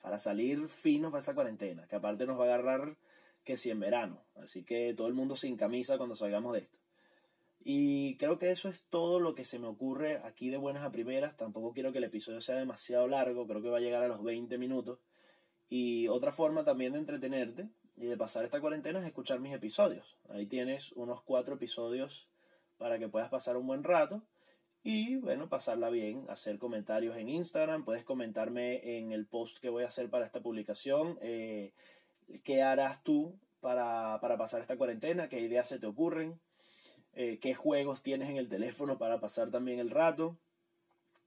Para 0.00 0.18
salir 0.18 0.68
finos 0.68 1.10
para 1.10 1.20
esa 1.20 1.34
cuarentena, 1.34 1.86
que 1.88 1.96
aparte 1.96 2.26
nos 2.26 2.38
va 2.38 2.44
a 2.44 2.54
agarrar 2.54 2.96
que 3.48 3.56
si 3.56 3.70
en 3.70 3.80
verano. 3.80 4.22
Así 4.34 4.62
que 4.62 4.92
todo 4.92 5.06
el 5.06 5.14
mundo 5.14 5.34
sin 5.34 5.56
camisa 5.56 5.96
cuando 5.96 6.14
salgamos 6.14 6.52
de 6.52 6.58
esto. 6.58 6.76
Y 7.64 8.18
creo 8.18 8.38
que 8.38 8.50
eso 8.50 8.68
es 8.68 8.84
todo 8.90 9.20
lo 9.20 9.34
que 9.34 9.42
se 9.42 9.58
me 9.58 9.68
ocurre 9.68 10.18
aquí 10.18 10.50
de 10.50 10.58
buenas 10.58 10.84
a 10.84 10.92
primeras. 10.92 11.34
Tampoco 11.34 11.72
quiero 11.72 11.90
que 11.90 11.96
el 11.96 12.04
episodio 12.04 12.42
sea 12.42 12.56
demasiado 12.56 13.08
largo, 13.08 13.46
creo 13.46 13.62
que 13.62 13.70
va 13.70 13.78
a 13.78 13.80
llegar 13.80 14.02
a 14.02 14.08
los 14.08 14.22
20 14.22 14.58
minutos. 14.58 14.98
Y 15.70 16.08
otra 16.08 16.30
forma 16.30 16.62
también 16.62 16.92
de 16.92 16.98
entretenerte 16.98 17.70
y 17.96 18.04
de 18.04 18.18
pasar 18.18 18.44
esta 18.44 18.60
cuarentena 18.60 19.00
es 19.00 19.06
escuchar 19.06 19.40
mis 19.40 19.54
episodios. 19.54 20.18
Ahí 20.28 20.44
tienes 20.44 20.92
unos 20.92 21.22
cuatro 21.22 21.54
episodios 21.54 22.28
para 22.76 22.98
que 22.98 23.08
puedas 23.08 23.30
pasar 23.30 23.56
un 23.56 23.66
buen 23.66 23.82
rato 23.82 24.22
y 24.82 25.16
bueno, 25.16 25.48
pasarla 25.48 25.90
bien, 25.90 26.26
hacer 26.28 26.58
comentarios 26.58 27.16
en 27.16 27.28
Instagram, 27.28 27.84
puedes 27.84 28.04
comentarme 28.04 28.98
en 28.98 29.12
el 29.12 29.26
post 29.26 29.58
que 29.58 29.70
voy 29.70 29.84
a 29.84 29.88
hacer 29.88 30.08
para 30.08 30.24
esta 30.24 30.40
publicación, 30.40 31.18
eh, 31.20 31.72
qué 32.44 32.62
harás 32.62 33.02
tú 33.02 33.38
para, 33.60 34.18
para, 34.20 34.36
pasar 34.36 34.60
esta 34.60 34.76
cuarentena, 34.76 35.28
qué 35.28 35.40
ideas 35.40 35.68
se 35.68 35.78
te 35.78 35.86
ocurren, 35.86 36.38
eh, 37.14 37.38
qué 37.40 37.54
juegos 37.54 38.02
tienes 38.02 38.28
en 38.28 38.36
el 38.36 38.48
teléfono 38.48 38.98
para 38.98 39.20
pasar 39.20 39.50
también 39.50 39.78
el 39.78 39.90
rato. 39.90 40.36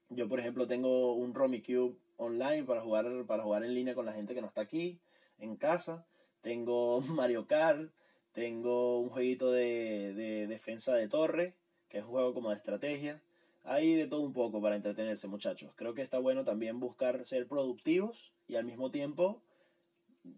Yo, 0.08 0.28
por 0.28 0.40
ejemplo, 0.40 0.66
tengo 0.66 1.14
un 1.14 1.32
Cube 1.32 1.96
online 2.16 2.64
para 2.64 2.82
jugar, 2.82 3.24
para 3.26 3.42
jugar 3.42 3.64
en 3.64 3.74
línea 3.74 3.94
con 3.94 4.06
la 4.06 4.12
gente 4.12 4.34
que 4.34 4.40
no 4.40 4.46
está 4.48 4.60
aquí, 4.60 5.00
en 5.38 5.56
casa 5.56 6.06
tengo 6.42 7.00
Mario 7.08 7.46
Kart, 7.46 7.90
tengo 8.32 9.00
un 9.00 9.08
jueguito 9.08 9.50
de, 9.50 10.12
de, 10.14 10.46
defensa 10.46 10.94
de 10.94 11.08
torre, 11.08 11.54
que 11.88 11.98
es 11.98 12.04
un 12.04 12.10
juego 12.10 12.34
como 12.34 12.50
de 12.50 12.56
estrategia. 12.56 13.22
Hay 13.64 13.94
de 13.94 14.06
todo 14.06 14.20
un 14.20 14.32
poco 14.32 14.60
para 14.60 14.76
entretenerse, 14.76 15.28
muchachos. 15.28 15.72
Creo 15.76 15.94
que 15.94 16.02
está 16.02 16.18
bueno 16.18 16.44
también 16.44 16.80
buscar 16.80 17.24
ser 17.24 17.46
productivos 17.46 18.32
y 18.48 18.56
al 18.56 18.64
mismo 18.64 18.90
tiempo 18.90 19.40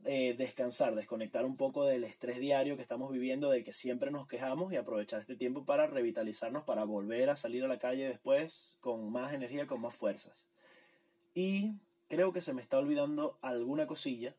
eh, 0.04 0.34
descansar, 0.36 0.94
desconectar 0.94 1.44
un 1.44 1.56
poco 1.56 1.84
del 1.84 2.04
estrés 2.04 2.38
diario 2.38 2.76
que 2.76 2.82
estamos 2.82 3.12
viviendo, 3.12 3.50
del 3.50 3.64
que 3.64 3.72
siempre 3.72 4.10
nos 4.10 4.26
quejamos 4.26 4.72
y 4.72 4.76
aprovechar 4.76 5.20
este 5.20 5.36
tiempo 5.36 5.64
para 5.64 5.86
revitalizarnos, 5.86 6.64
para 6.64 6.84
volver 6.84 7.30
a 7.30 7.36
salir 7.36 7.64
a 7.64 7.68
la 7.68 7.78
calle 7.78 8.08
después 8.08 8.76
con 8.80 9.10
más 9.12 9.32
energía, 9.32 9.66
con 9.66 9.80
más 9.80 9.94
fuerzas. 9.94 10.46
Y 11.34 11.74
creo 12.08 12.32
que 12.32 12.40
se 12.40 12.54
me 12.54 12.62
está 12.62 12.78
olvidando 12.78 13.38
alguna 13.42 13.86
cosilla 13.86 14.36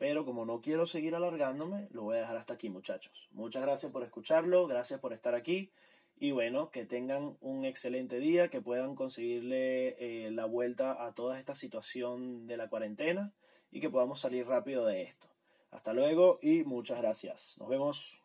pero 0.00 0.24
como 0.24 0.46
no 0.46 0.62
quiero 0.62 0.86
seguir 0.86 1.14
alargándome, 1.14 1.86
lo 1.90 2.04
voy 2.04 2.16
a 2.16 2.20
dejar 2.20 2.38
hasta 2.38 2.54
aquí, 2.54 2.70
muchachos. 2.70 3.28
Muchas 3.32 3.60
gracias 3.60 3.92
por 3.92 4.02
escucharlo, 4.02 4.66
gracias 4.66 4.98
por 4.98 5.12
estar 5.12 5.34
aquí. 5.34 5.72
Y 6.18 6.30
bueno, 6.30 6.70
que 6.70 6.86
tengan 6.86 7.36
un 7.42 7.66
excelente 7.66 8.18
día, 8.18 8.48
que 8.48 8.62
puedan 8.62 8.94
conseguirle 8.94 9.96
eh, 9.98 10.30
la 10.30 10.46
vuelta 10.46 11.04
a 11.04 11.12
toda 11.12 11.38
esta 11.38 11.54
situación 11.54 12.46
de 12.46 12.56
la 12.56 12.70
cuarentena 12.70 13.34
y 13.70 13.80
que 13.80 13.90
podamos 13.90 14.20
salir 14.20 14.46
rápido 14.46 14.86
de 14.86 15.02
esto. 15.02 15.28
Hasta 15.70 15.92
luego 15.92 16.38
y 16.42 16.64
muchas 16.64 16.98
gracias. 16.98 17.56
Nos 17.58 17.68
vemos. 17.68 18.19